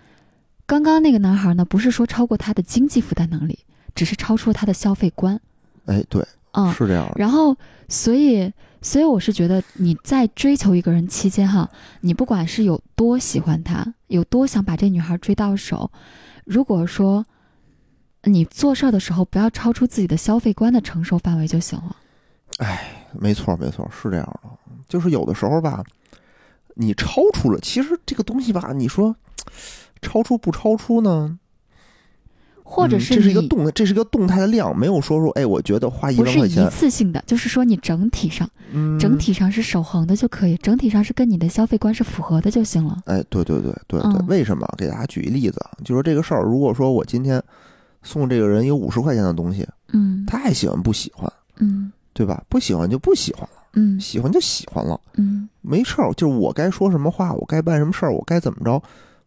[0.66, 3.58] 刚刚那个男孩呢，不是说超过他的经济负担能力，
[3.94, 5.40] 只是超出了他的消费观。
[5.86, 7.56] 哎，对，嗯，是这样的，然后，
[7.88, 8.52] 所以，
[8.82, 11.70] 所以我是觉得你在追求一个人期间哈，
[12.00, 15.90] 你不管是有多喜欢他，有多想把这女孩追到手，
[16.44, 17.24] 如果说
[18.24, 21.96] 你做事儿的时候不要超出自己的消费观的承受范围就行了。
[22.58, 24.50] 哎没错没错，是这样的。
[24.88, 25.82] 就是有的时候吧，
[26.74, 29.16] 你超出了，其实这个东西吧，你说
[30.00, 31.39] 超出不超出呢？
[32.70, 43.02] 嗯或者是你这是一个动态，这是一个动态的量，没有说说，哎，我觉得花一不是一万块钱，次性的，就是说你整体上，嗯，整体上是守恒的就可以，整体上是跟你的消费观是符合的就行了。
[43.06, 44.66] 哎，对对对对对，嗯为什么？
[44.78, 47.42] 给大家举一例子啊，就说这个事儿，如果说我今天
[48.04, 52.42] 送这个人有五十块钱的东西，嗯他爱喜欢不喜欢，嗯对吧？
[52.48, 56.12] 不喜欢就不喜欢了，嗯喜欢就喜欢了，嗯没事儿。
[56.14, 58.80] 就是我该说什么话，我该办什么事儿，我该怎么着，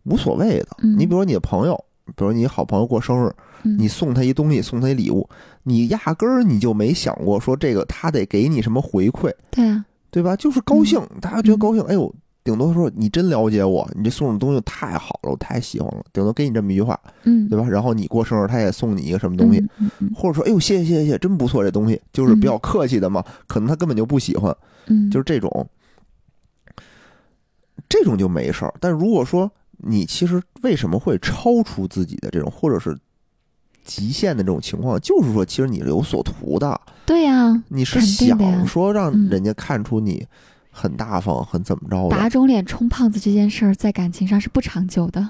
[0.03, 0.67] 无所谓的。
[0.81, 1.77] 嗯你比如说你的朋友，
[2.15, 3.33] 比如你好朋友过生日，
[3.63, 5.27] 嗯，你送他一东西，送他一礼物，
[5.63, 10.35] 你压根儿你就没想过说这个他得给你什么回馈，对啊，对吧？
[10.35, 17.65] 就是高兴，大家觉得嗯高兴，哎呦，顶多说你真了解我，你这送的东西太好了，我太喜欢了，顶多给你这么一句话，嗯，对吧？
[17.69, 19.63] 然后你过生日，他也送你一个什么东西，
[20.13, 24.53] 或者说，哎呦，谢谢谢谢谢谢，真不错，这东西就是比较客气的嘛，可能他根本就不喜欢，
[24.87, 25.65] 嗯，就是这种，
[27.87, 28.73] 这种就没事儿。
[28.81, 29.49] 但如果说
[29.85, 32.97] 你其实为什么会超出自己的这种，或者是
[33.83, 40.25] 极限的这种情况，就是说，其实你是有所图的，对呀、你是想说让嗯人家看出你
[40.71, 42.17] 很大方，很怎么着的。
[42.17, 45.29] 打肿脸充胖子这件事儿在感情上是不长久的。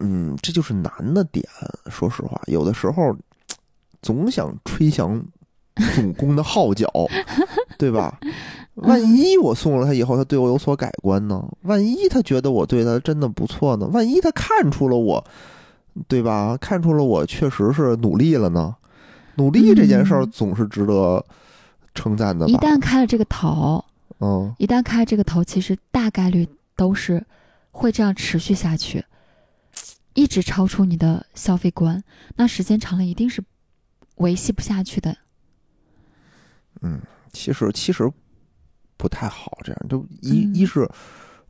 [0.00, 1.44] 嗯，这就是难的点。
[1.88, 3.16] 说实话，有的时候
[4.02, 5.24] 总想吹响
[5.94, 6.86] 总攻的号角，
[7.78, 8.18] 对吧？
[8.86, 11.42] 万一我送了他以后，他对我有所改观呢？
[11.62, 13.86] 万一他觉得我对他真的不错呢？
[13.88, 15.24] 万一他看出了我，
[16.08, 16.56] 对吧？
[16.60, 18.74] 看出了我确实是努力了呢？
[19.36, 21.24] 努力这件事儿嗯总是值得
[21.94, 22.54] 称赞的一？
[22.56, 23.84] 旦开了这个头，
[24.20, 27.24] 嗯，一旦开了这个头，其实大概率都是
[27.72, 29.04] 会这样持续下去，
[30.14, 32.02] 一直超出你的消费观，
[32.36, 33.42] 那时间长了一定是
[34.16, 35.16] 维系不下去的。
[36.82, 37.00] 嗯
[37.32, 38.08] 其实其实
[39.04, 40.88] 不太好，这样就一、嗯一是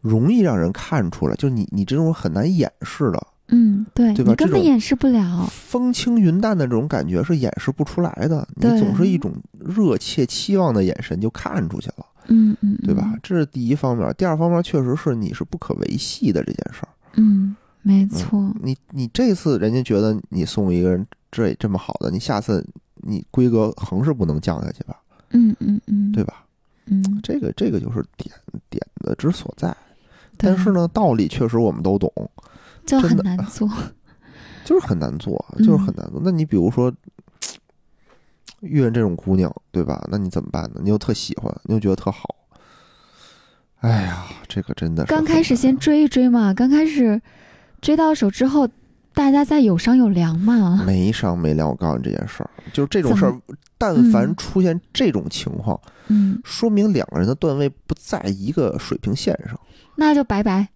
[0.01, 5.47] 容易让人看出来，就是你你这种很难掩饰的，嗯，对对吧你根本掩饰不了。
[5.53, 13.21] 风轻云淡的这种感觉是掩饰不出来的，你总是一种热切期望的眼神就看出去了，嗯嗯，对吧嗯？
[13.23, 16.89] 这是第一方面，第二方面确实是你是不可维系的这件事儿。
[17.15, 18.53] 嗯，没错。
[18.61, 25.01] 你你这次人家觉得你送一个人这这么好的，你下次你规格横是不能降下去吧，
[25.31, 26.45] 嗯嗯嗯，对吧？
[26.87, 28.35] 嗯，这个这个就是点
[28.69, 29.75] 点的之所在。
[30.37, 32.11] 但是，呢，道理确实我们都懂，
[32.85, 33.69] 就很难做。
[34.65, 36.21] 就是很难做， 嗯就是很难做。
[36.25, 36.93] 那你比如说
[38.61, 40.03] 遇见这种姑娘，对吧？
[40.11, 40.81] 那你怎么办呢？
[40.83, 42.35] 你又特喜欢，你又觉得特好。
[43.81, 47.21] 哎呀，这个真的是刚开始先追一追嘛，刚开始
[47.83, 48.67] 追到手之后，
[49.15, 50.83] 大家在有商有量嘛。
[50.87, 51.69] 没商没量。
[51.69, 53.35] 我告诉你这件事儿，就是这种事儿，
[53.79, 59.59] 但凡嗯出现这种情况，嗯，说明两个人的段位不在一个水平线上。
[59.97, 60.69] 那就拜拜。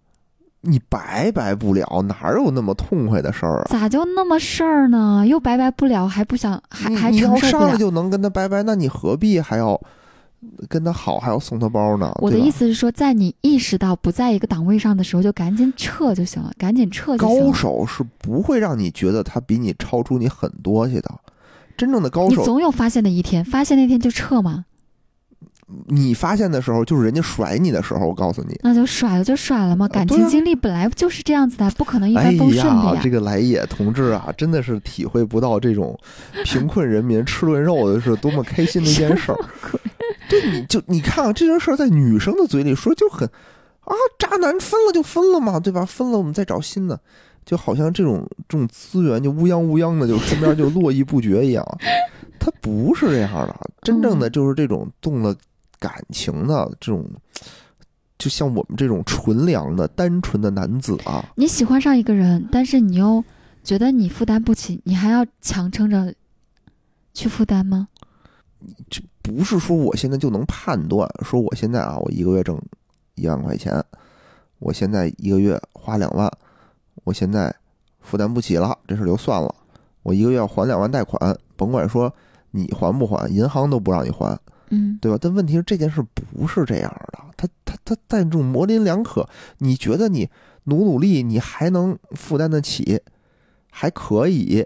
[0.61, 3.67] 你拜拜不了，哪有那么痛快的事儿啊？
[3.71, 5.25] 咋就那么事儿呢？
[5.27, 7.71] 又拜拜不了，还不想，还还你你要承受不了。
[7.71, 9.81] 上来就能跟他拜拜，那你何必还要
[10.69, 12.13] 跟他好，还要送他包呢？
[12.23, 17.47] 我的意思是说，在你意识到不在一个档位上的时候，就赶紧撤就行了，赶紧撤就行了。
[17.47, 21.11] 高手是不会让你觉得他比你超出你很多去的。
[21.77, 24.65] 真正的高手你手，总有发现的一天，发现那天就撤嘛，
[25.87, 28.07] 你发现的时候就是人家甩你的时候。
[28.07, 29.87] 我告诉你，那就甩了就甩了嘛。
[29.87, 33.01] 感情经历本来就是这样子的，不可能一哎帆风顺的呀，呀。
[33.03, 35.99] 这个来也同志啊，真的是体会不到这种
[36.45, 39.39] 贫困人民吃顿肉的是多么开心的一件事儿。
[40.29, 43.29] 对，你就你看啊，这件事儿在女生的嘴里说就很
[43.81, 45.85] 啊，渣男分了就分了嘛，对吧？
[45.85, 47.01] 分了我们再找新的，
[47.45, 51.65] 就好像这种这种资源就乌泱乌泱的就身边就络绎不绝一样。
[52.39, 55.35] 他不是这样的，真正的就是这种动了
[55.79, 57.05] 感情的这种，
[58.19, 63.25] 就像我们这种纯良的、单纯的男子啊，你喜欢上一个人，但是你又
[63.65, 66.15] 觉得你负担不起，你还要强撑着
[67.13, 67.89] 去负担吗？
[69.23, 72.61] 不是说我现在就能判断，说我现在啊，我一个月挣
[73.15, 73.83] 一万块钱，
[74.59, 76.31] 我现在一个月花两万，
[77.05, 77.55] 我现在
[78.01, 79.55] 负担不起了，这事儿就算了。
[80.03, 82.13] 我一个月要还两万贷款，甭管说
[82.51, 84.39] 你还不还，银行都不让你还，
[84.71, 85.19] 嗯，对吧？
[85.21, 90.27] 但问题是这件事不是这样的，他他他在这种模棱两可，你觉得你
[90.65, 92.99] 努努力，你还能负担得起，
[93.71, 94.65] 还可以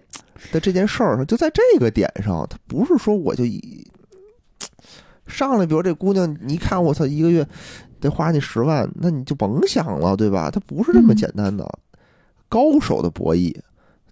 [0.52, 3.84] 的这件事儿上，就在这个点上，他不是说我就一
[5.26, 7.46] 上来，比如这姑娘，你一看我操，一个月
[8.00, 10.50] 得花你十万，那你就甭想了，对吧？
[10.50, 11.66] 他不是这么嗯简单的，
[12.48, 13.54] 高手的博弈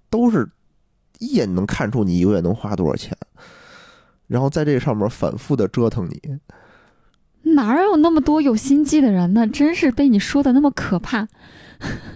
[0.08, 0.48] 都是
[1.18, 3.16] 一眼能看出你一个月能花多少钱。
[4.26, 6.20] 然后在这上面反复的折腾你，
[7.54, 9.46] 哪有那么多有心机的人呢？
[9.48, 11.26] 真是被你说的那么可怕。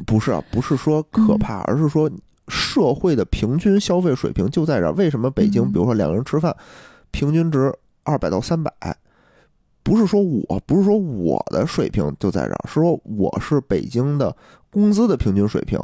[0.06, 2.08] 不是啊，不是说可嗯怕，而是说
[2.46, 4.92] 社会的平均消费水平就在这儿。
[4.92, 6.54] 为什么北京，嗯比如说两个人吃饭，
[7.10, 7.74] 平均值
[8.04, 8.72] 二百到三百？
[9.82, 14.34] 不是说我，不是说我的水平就在这儿，是说我是北京的
[14.70, 15.78] 工资的平均水平。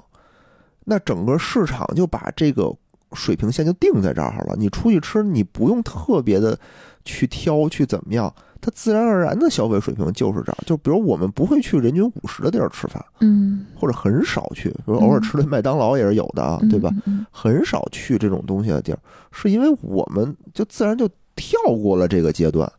[0.85, 2.73] 那整个市场就把这个
[3.13, 4.57] 水平线就定在这儿了。
[4.57, 6.59] 你出去吃，你不用特别的
[7.05, 10.59] 去挑去怎么样，它自然而然的消费水平就是这儿。
[10.65, 13.05] 就比如我们不会去人均五十的地儿吃饭。
[13.21, 16.91] 嗯，或者很少去，比如偶尔吃顿麦当劳也是有的啊，对吧？
[17.31, 18.99] 很少去这种东西的地儿，
[19.31, 21.07] 是因为我们就自然就
[21.41, 22.71] 跳过了这个阶段。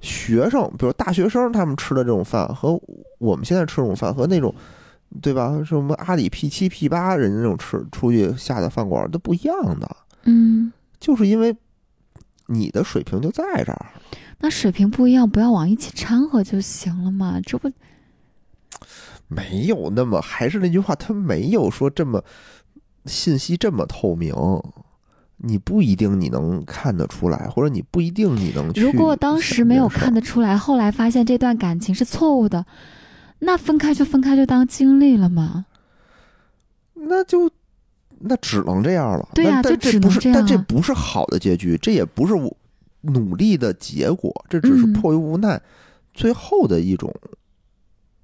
[0.00, 2.80] 学生，比如大学生，他们吃的这种饭和
[3.18, 4.52] 我们现在吃这种饭和那种，
[5.20, 5.62] 对吧？
[5.64, 11.54] 什么阿里 P 七 P 八人家那种吃出去下的饭馆都不一样的，嗯，就是因为
[12.46, 13.86] 你的水平就在这儿。
[14.40, 17.40] 那水平不一样，不要往一起掺和就行了嘛。
[17.40, 17.70] 这不，
[19.28, 22.24] 没有那么，还是那句话，他没有说这么
[23.04, 24.34] 信息这么透明，
[25.44, 28.80] 你不一定你能看得出来，或者你不一定你能去。
[28.80, 32.64] 如果当时没有看得出来，后来发现这段感情是错误的，
[33.40, 35.66] 那分开就分开，就当经历了嘛。
[36.94, 37.50] 那就
[38.20, 39.28] 那只能这样了。
[39.34, 40.40] 对呀、但就但这不是，只能这样、啊。
[40.40, 42.56] 但这不是好的结局，这也不是我
[43.00, 45.60] 努力的结果，这只是嗯迫于无奈，
[46.14, 47.12] 最后的一种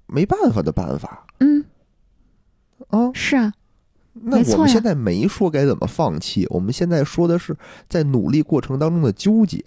[0.07, 1.65] 没办法的办法嗯，
[2.87, 3.11] 啊。
[3.13, 3.51] 是啊，
[4.23, 7.55] 那我们现在没说该怎么放弃，我们现在说的是
[7.87, 9.63] 在努力过程当中的纠结，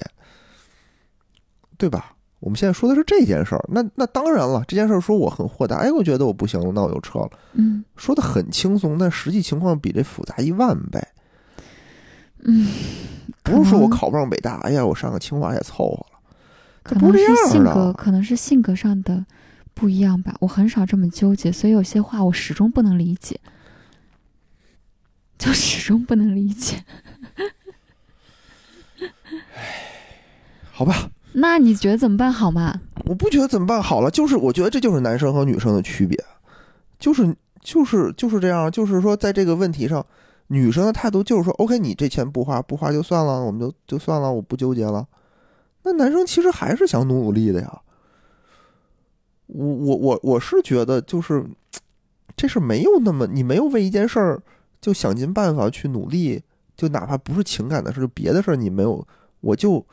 [1.76, 2.14] 对吧？
[2.40, 3.64] 我们现在说的是这件事儿。
[3.68, 7.30] 那那当然了，这件事儿说我很豁达，哎，我觉得我不行了，那我就撤了。
[7.52, 11.00] 嗯说的很轻松，但实际情况比这复杂一万倍。
[12.44, 12.66] 嗯，
[13.44, 16.06] 不是说我考不上北大，哎呀，我上个清华也凑合了。
[16.82, 19.24] 可能是性格，可能是性格上的
[19.72, 20.34] 不一样吧。
[20.40, 23.38] 我很少这么纠结，所以有些话我始终不能理解，
[25.42, 26.84] 就始终不能理解。
[30.70, 32.80] 好吧，那你觉得怎么办好吗？
[33.06, 36.16] 我不觉得怎么办好了，就是我觉得这就是男生和女生的区别，
[37.00, 40.06] 就是就是就是这样，就是说在这个问题上，
[40.46, 45.04] 女生的态度就是说，OK，你这钱不花，不花就算了，我们就就算了，我不纠结了。
[45.82, 47.80] 那男生其实还是想努努力的呀。
[49.48, 51.44] 我我我我是觉得就是
[52.36, 54.40] 这事没有那么，你没有为一件事儿
[54.82, 56.42] 就想尽办法去努力，
[56.76, 59.06] 就哪怕不是情感的事，就别的事儿你没有，
[59.40, 59.86] 我就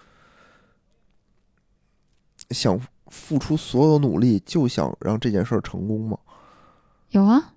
[2.49, 2.77] 想
[3.07, 6.17] 付出所有努力，就想让这件事儿成功吗？
[7.11, 7.53] 有啊，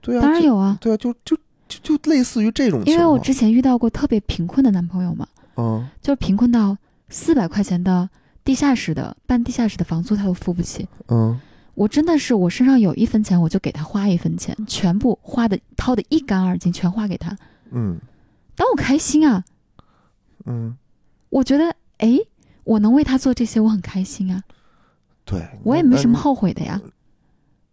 [0.00, 1.36] 对啊，当然有啊，对啊，就就
[1.68, 2.98] 就就类似于这种情因。
[2.98, 5.26] 为我之前遇到过特别贫困的男朋友嘛，
[5.56, 6.78] 嗯就是贫困到
[7.08, 8.08] 四百块钱的
[8.44, 10.88] 地下室的办地下室的房租他都付不起。
[11.08, 11.40] 嗯
[11.76, 17.36] 我真的是我身上有一分钱我就给他花一分钱，全部花的掏的一干二净，全花给他。
[17.70, 17.98] 嗯
[18.56, 19.44] 但我开心啊，
[20.46, 20.74] 嗯，
[21.28, 22.26] 我觉得诶，
[22.64, 24.42] 我能为他做这些，我很开心啊，
[25.26, 26.18] 对，我也没什么。
[26.18, 26.80] 后悔的呀。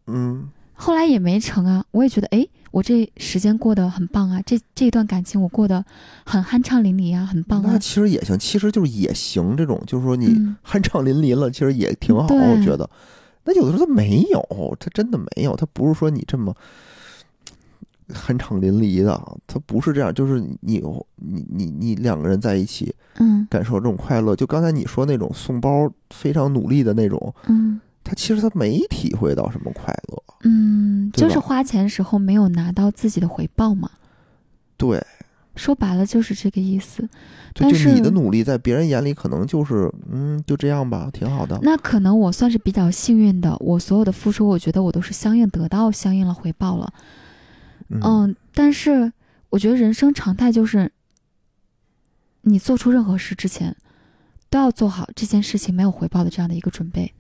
[0.08, 5.86] 嗯后来也没成啊，我也觉得诶，我这时间过得很棒啊，这这段感情我过得
[6.26, 7.80] 很酣畅淋漓啊，很棒啊那啊。
[7.80, 9.56] 其实也行，其实就是也行。
[9.56, 12.89] 这种就是说你嗯酣畅淋漓了，其实也挺好，对我觉得。
[13.44, 16.56] 那有的时候他没有，他真的没有，他不是说你这么
[18.10, 20.82] 酣畅淋漓的，他不是这样，就是你
[21.16, 30.24] 你你你两个人在一起嗯感受这种快乐，就刚才你说那种送包非常努力的那种，嗯他其实他没体会到什么快乐。
[30.44, 33.89] 嗯，就是花钱时候没有拿到自己的回报嘛。
[34.76, 35.02] 对，
[35.56, 37.08] 说白了就是这个意思。
[37.54, 41.60] 对，但是你的努力在别人眼里可能就是嗯，就这样吧，挺好的。
[41.62, 46.93] 那可能我算是比较幸运的，我所有的付出，我觉得我都是相应得到相应的回报了。
[47.89, 49.14] 嗯嗯，但是
[49.49, 50.91] 我觉得人生常态就是，
[52.41, 53.76] 你做出任何事之前，
[54.49, 57.14] 都要做好这件事情没有回报的这样的一个准备。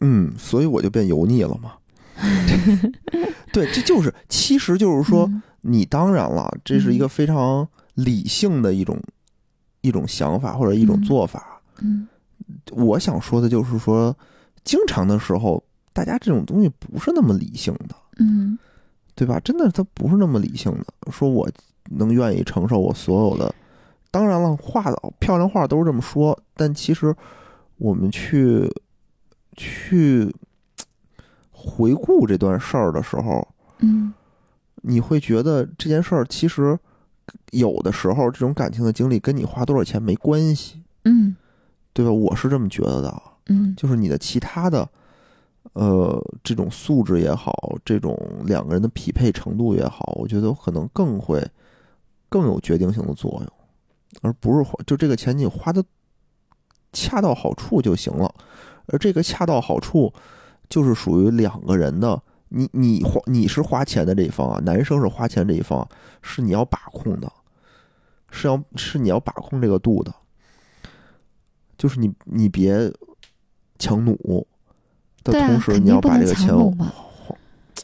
[0.00, 1.74] 嗯，所以我就变油腻了嘛。
[3.52, 9.00] 对，这就是，其实就是说，嗯你当然了，这是一个嗯非常理性的一种
[9.80, 11.60] 一种想法或者一种嗯做法。
[11.80, 12.06] 嗯
[12.72, 14.14] 我想说的就是说，
[14.64, 15.62] 经常的时候，
[15.92, 18.58] 大家这种东西不是那么理性的，嗯
[19.14, 19.40] 对吧？
[19.40, 21.10] 真的，它不是那么理性的。
[21.10, 21.48] 说我
[21.90, 23.54] 能愿意承受我所有的，
[24.10, 27.14] 当然了，话的漂亮话都是这么说，但其实
[27.78, 28.70] 我们去
[29.56, 30.30] 去
[31.50, 33.46] 回顾这段事儿的时候，
[33.78, 34.12] 嗯
[34.86, 36.78] 你会觉得这件事儿其实
[37.52, 41.34] 有的时候这种感情的经历跟你花多少钱没关系，嗯
[41.94, 42.12] 对吧？
[42.12, 44.86] 我是这么觉得的，嗯就是你的其他的，
[45.72, 48.14] 呃，这种素质也好，这种
[48.44, 51.42] 两个人的匹配程度也好，我觉得可能更会
[52.28, 53.52] 更有决定性的作用，
[54.20, 55.82] 而不是花就这个钱你花的
[56.92, 58.34] 恰到好处就行了，
[58.88, 60.12] 而这个恰到好处
[60.68, 62.22] 就是属于两个人的。
[62.56, 65.86] 你你花你是花钱的这一方啊，男生是花钱这一方，
[66.22, 67.30] 是你要把控的，
[68.30, 70.14] 是要是你要把控这个度的，
[71.76, 72.92] 就是你你别
[73.78, 74.46] 强弩
[75.24, 76.86] 的同时，你要把这个钱花，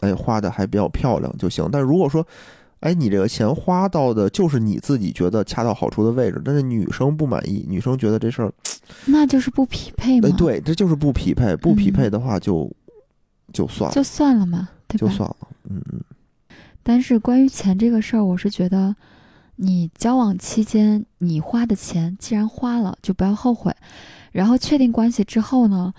[0.01, 1.69] 哎花的还比较漂亮就行。
[1.73, 2.25] 但如果说，
[2.79, 8.53] 哎你这个钱花到的就是你自己觉得恰到好处的位置，但是女生不满意，女生觉得这事儿，
[9.07, 10.29] 那就是不匹配嘛。
[10.29, 12.71] 哎，对，这就是不匹配，不匹配的话就、
[13.53, 15.07] 就算了，就算了嘛，对吧？
[15.07, 15.37] 就算了，
[15.69, 16.01] 嗯嗯
[16.83, 18.97] 但是关于钱这个事儿，我是觉得，
[19.57, 23.75] 你交往期间你花的钱，既然花了，就不要后悔。
[24.33, 25.93] 然后确定关系之后呢，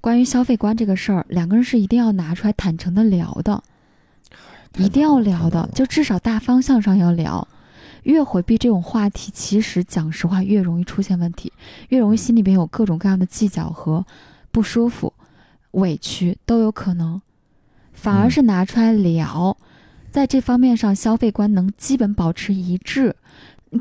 [0.00, 3.62] 关于消费观这个事儿，两个人是一定要拿出来坦诚的聊的，
[4.76, 7.46] 一定要聊的，就至少大方向上要聊。
[8.04, 11.52] 越回避这种话题，其实讲实话越容易出现问题，
[11.88, 14.06] 越容易心里边有各种各样的计较和
[14.50, 15.12] 不舒服、
[15.72, 17.20] 委屈都有可能。
[17.92, 19.56] 反而是拿出来聊，
[20.10, 23.14] 在这方面上消费观能基本保持一致，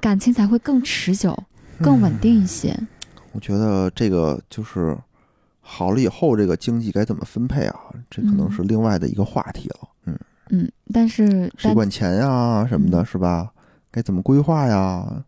[0.02, 1.38] 感情才会更持久、
[1.82, 2.76] 更稳定一些。
[3.34, 4.98] 我觉得这个就是
[5.62, 7.80] 好了以后，这个经济该怎么分配啊？
[8.10, 9.90] 这可能是另外的一个话题了。
[10.06, 10.18] 嗯
[10.50, 13.52] 嗯，但是但谁管钱呀什么的，嗯是吧？
[13.92, 15.24] 该怎么规划呀？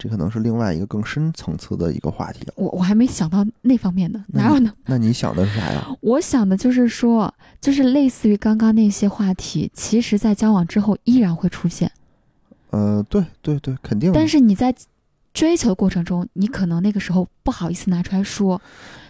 [0.00, 2.40] 这可能是另外一个更深层次的一个话题。
[2.56, 4.72] 我我还没想到那方面呢，哪有呢？
[4.86, 5.86] 那你想的是啥呀？
[6.00, 11.92] 我想的就是说，就是类似于刚刚那些话题，其实在交往之后依然会出现，
[12.70, 14.10] 呃，对对对，肯定。
[14.12, 14.74] 但是你在
[15.34, 18.60] 追求过程中，你可能那个时候不好意思拿出来说，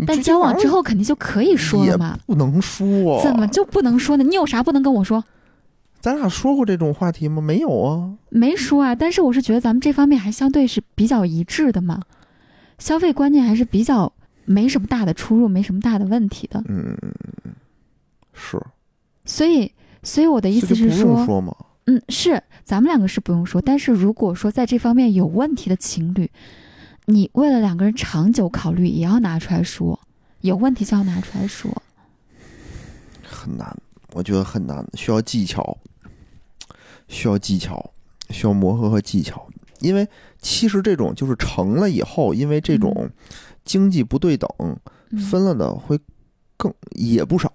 [0.07, 2.19] 但交往之后肯定就可以说了嘛。
[2.27, 4.25] 不能说，怎么就不能说呢？
[4.25, 5.25] 你有啥不能跟我说？
[6.01, 7.41] 咱俩说过这种话题吗？
[7.43, 8.17] 没有啊。
[8.31, 12.01] 没说啊，但是我是觉得咱们这方面还相对是比较一致的嘛，
[12.79, 14.13] 消费观念还是比较
[14.45, 16.63] 没什么大的出入，没什么大的问题的。
[16.69, 16.97] 嗯
[18.33, 18.61] 是。
[19.27, 19.71] 所以，
[20.03, 21.55] 所以我的意思是说，用说嘛。
[21.87, 26.31] 嗯，是咱们两个是不用说，但是如果说在这方面有问题的情侣，
[27.07, 29.99] 你为了两个人长久考虑，也要拿出来说，
[30.41, 31.71] 有问题就要拿出来说。
[33.23, 33.77] 很难，
[34.13, 35.77] 我觉得很难，需要技巧，
[37.09, 37.91] 需要技巧，
[38.31, 39.47] 需要磨合和技巧。
[39.81, 40.07] 因为
[40.41, 43.11] 其实这种就是成了以后，因为这种嗯
[43.65, 44.49] 经济不对等，
[45.11, 45.99] 嗯、分了的会
[46.57, 47.51] 更也不少，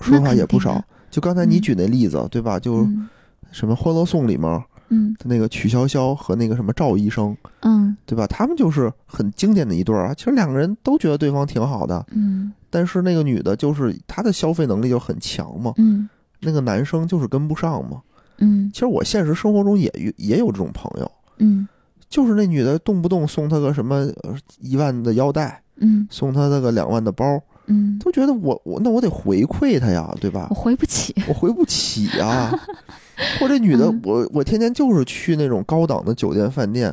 [0.00, 0.82] 说那实话也不少。
[1.10, 2.58] 就刚才你嗯举那例子，对吧？
[2.58, 3.08] 就嗯
[3.52, 8.26] 什么《欢乐颂》里面嗯的那个曲筱绡和那个什么赵医生，嗯对吧？
[8.26, 10.14] 他们就是很经典的一对儿啊。
[10.14, 16.08] 其实两个人都觉得对方挺好的，嗯但是那个女的就是她的消费能力就很强嘛，嗯
[16.40, 18.02] 那个男生就是跟不上嘛。
[18.38, 21.08] 嗯其实我现实生活中也也有这种朋友，
[21.38, 21.68] 嗯
[22.08, 30.54] 就是那女的动不动送他个什么呃一万的腰带，嗯送他那个两万的包，嗯，都觉得我我那我得回馈他呀，对吧我？
[30.54, 31.14] 回不起。
[31.28, 32.50] 我回不起呀。
[33.38, 36.92] 或者女的嗯，我我天天就是去那种高档的酒店饭店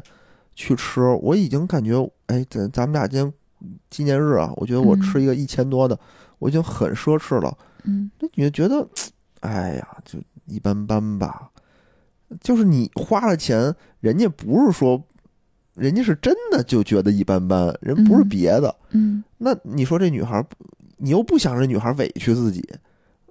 [0.54, 3.34] 去吃，我已经感觉，哎，咱咱们俩今天
[3.89, 5.97] 纪念日啊，我觉得我嗯吃一个一千多的，
[6.39, 7.57] 我已经很奢侈了。
[7.84, 8.88] 嗯那女的觉得，
[9.39, 11.49] 哎呀，就一般般吧。
[12.39, 15.03] 就是你花了钱，人家不是说，
[15.76, 18.74] 人家是真的就觉得一般般，人不是嗯别的。
[18.91, 20.45] 嗯那你说这女孩儿，
[20.97, 22.64] 你又不想这女孩儿委屈自己，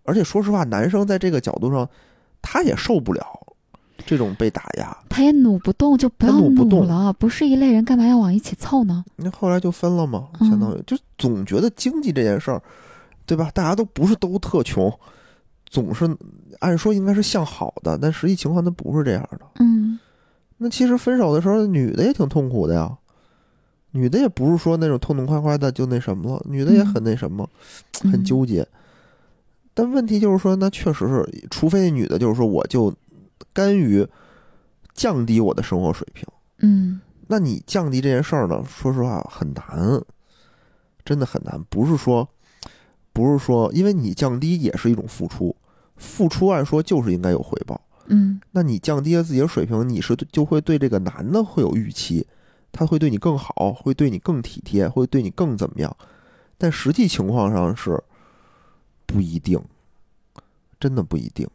[0.04, 1.88] 而且说实话，男生在这个角度上，
[2.42, 3.39] 他也受不了
[4.06, 4.96] 这种被打压。
[5.08, 7.12] 他也努不动，就不他要努不动了。
[7.14, 9.04] 不是一类人，干嘛要往一起凑呢？
[9.16, 12.62] 那后来就分了嘛，嗯相当于就总觉得经济这件事儿，
[13.26, 13.50] 对吧？
[13.52, 14.92] 大家都不是都特穷，
[15.66, 16.08] 总是
[16.60, 19.40] 按说应该是向好的，但实际情况它不是这样的。
[19.60, 19.98] 嗯
[20.62, 22.94] 那其实分手的时候，女的也挺痛苦的呀，
[23.92, 27.48] 女的也不是说那种痛痛快快的就那什么了，女的也很那什么，
[28.02, 28.66] 很嗯纠结。
[29.72, 32.92] 但问题就是说，那确实是，除非那女的就是说，我就
[33.52, 34.06] 甘于
[34.94, 36.26] 降低我的生活水平。
[36.58, 40.02] 嗯那你降低这件事儿呢，说实话很难，
[41.04, 41.62] 真的很难。
[41.70, 42.28] 不是说，
[43.12, 45.54] 不是说，因为你降低也是一种付出，
[45.96, 47.80] 付出按说就是应该有回报。
[48.06, 52.26] 嗯那你降低了自己的水平，你是就会对这个男的会有预期，
[52.72, 55.96] 他会对你更好，会对你更体贴，会对你更怎么样？
[56.58, 58.02] 但实际情况上是
[59.06, 59.62] 不一定，
[60.80, 61.48] 真的不一定，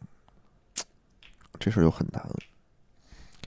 [1.58, 2.22] 这事儿就很难。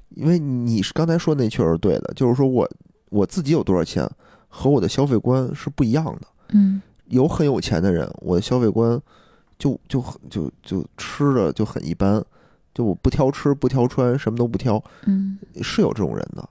[0.09, 2.69] 因为你是刚才说那确实是对的，就是说我
[3.09, 4.09] 我自己有多少钱
[4.47, 6.27] 和我的消费观是不一样的。
[6.49, 8.99] 嗯有很有钱的人，我的消费观
[9.57, 12.23] 就就很就就吃的就很一般，
[12.73, 16.47] 就我不挑吃不挑穿，什么都不挑，嗯是有这种人的。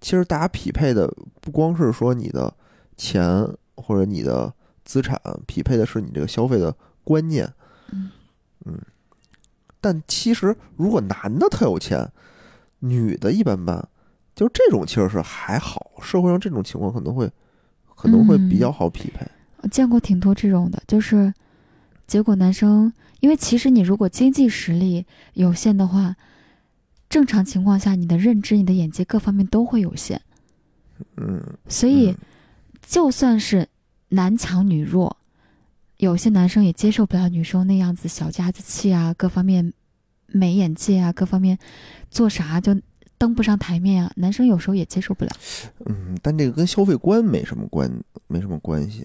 [0.00, 2.52] 其实大家匹配的不光是说你的
[2.96, 3.46] 钱
[3.76, 4.52] 或者你的
[4.84, 7.52] 资产，匹配的是你这个消费的观念。
[7.92, 8.10] 嗯
[9.80, 12.10] 但其实如果男的特有钱，
[12.80, 13.88] 女的一般般，
[14.34, 17.30] 就这种其实是还好，社会上这种情况可能会
[17.94, 19.26] 可能会比较好匹配。
[19.58, 21.32] 我见过挺多这种的，就是
[22.06, 25.04] 结果男生，因为其实你如果经济实力
[25.34, 26.16] 有限的话，
[27.08, 30.20] 正常情况下你的认知、你的眼界各方面都会有限，
[31.16, 32.16] 嗯，所以嗯
[32.86, 33.68] 就算是
[34.08, 35.16] 男强女弱，
[36.00, 39.70] 有些男生也接受不了女生那样子小家子气啊，各方面
[40.26, 41.58] 没眼界啊，各方面
[42.10, 42.74] 做啥就
[43.18, 45.30] 登不上台面啊，男生有时候也接受不了。
[45.84, 47.92] 嗯，但这个跟消费观没什么关，
[48.28, 49.04] 没什么关系。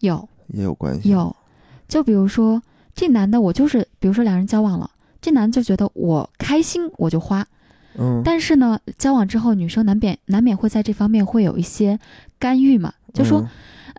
[0.00, 1.08] 有也有关系。
[1.08, 1.34] 有，
[1.88, 2.62] 就比如说
[2.94, 4.90] 这男的，我就是，比如说两人交往了，
[5.22, 7.46] 这男的就觉得我开心我就花，
[7.94, 11.98] 嗯，但是呢，交往之后女生难免难免会在这方面会有一些
[12.38, 13.48] 干预嘛，就说，嗯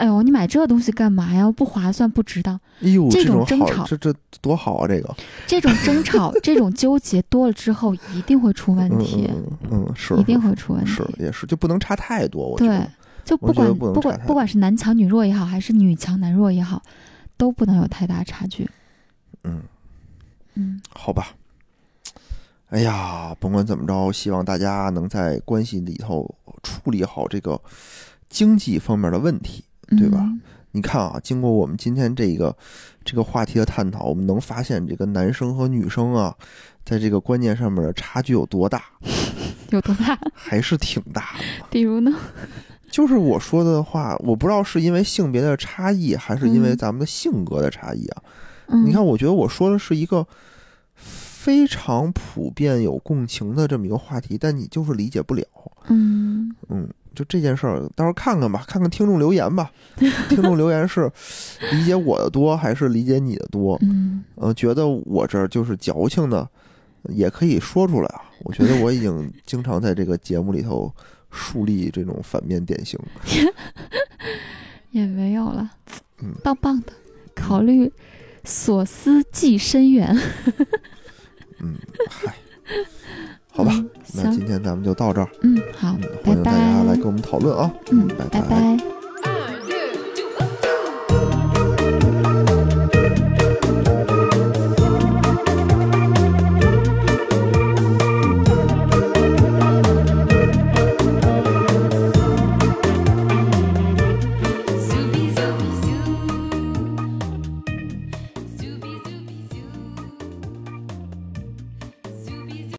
[0.02, 1.52] 哎呦，你买这东西干嘛呀？
[1.52, 2.60] 不划算，不值当。
[2.82, 4.88] 哎呦，这种争吵这这多好啊！
[4.88, 9.30] 这个这种争吵、 这种纠结多了之后，一定会出问嗯题，
[9.70, 10.89] 嗯是一定会出问题。
[10.89, 12.47] 是也是，就不能差太多。
[12.47, 12.88] 我觉对，
[13.24, 16.82] 就不管不管不管是男强女弱也好，还是女强男弱也好，
[17.38, 18.68] 都不能有太大差距。
[19.43, 19.62] 嗯，
[20.56, 21.36] 嗯好吧。
[22.70, 26.34] 哎呀，甭管怎么着，希望大家能在关系里头
[26.64, 27.62] 处理好这个
[28.30, 29.64] 经济方面的问题。
[29.98, 30.42] 对吧嗯
[30.74, 32.56] 你看啊，经过我们今天这个
[33.04, 36.34] 这个话题的探讨，我们能发现这个男生和女生啊，
[36.86, 38.82] 在这个观念上面的差距有多大，
[39.72, 40.18] 有多大？
[40.34, 41.44] 还是挺大的。
[41.70, 42.18] 比如呢？
[42.89, 48.24] 就是我说的话，我不知道是因为性别的差异，还是因为嗯咱们的性格的差异啊。
[48.68, 50.26] 嗯，你看，我觉得我说的是一个
[51.42, 55.44] 非常普遍、有共情的这么一个话题，但你就是理解不了。
[55.88, 59.72] 嗯，嗯，就这件事儿，到时候看看吧，看看听众留言吧。
[60.30, 61.12] 听众留言是
[61.72, 63.76] 理解我的多，还是理解你的多？
[63.82, 66.48] 嗯呃，觉得我这儿就是矫情的，
[67.10, 68.22] 也可以说出来啊。
[68.44, 70.94] 我觉得我已经 经常在这个节目里头
[71.32, 73.00] 树立这种反面典型。
[74.92, 75.72] 也没有了，
[76.22, 76.94] 嗯棒棒的，
[77.34, 77.92] 考虑
[78.44, 80.16] 所思即深远。
[81.64, 81.76] 嗯，
[82.09, 82.34] 嗨，
[83.51, 85.28] 好吧，嗯那今，天咱们就到这儿。
[85.41, 87.05] 嗯，好嗯，，欢迎大家来跟。
[87.05, 87.72] 我们讨论啊。
[87.91, 89.01] 嗯，拜拜拜。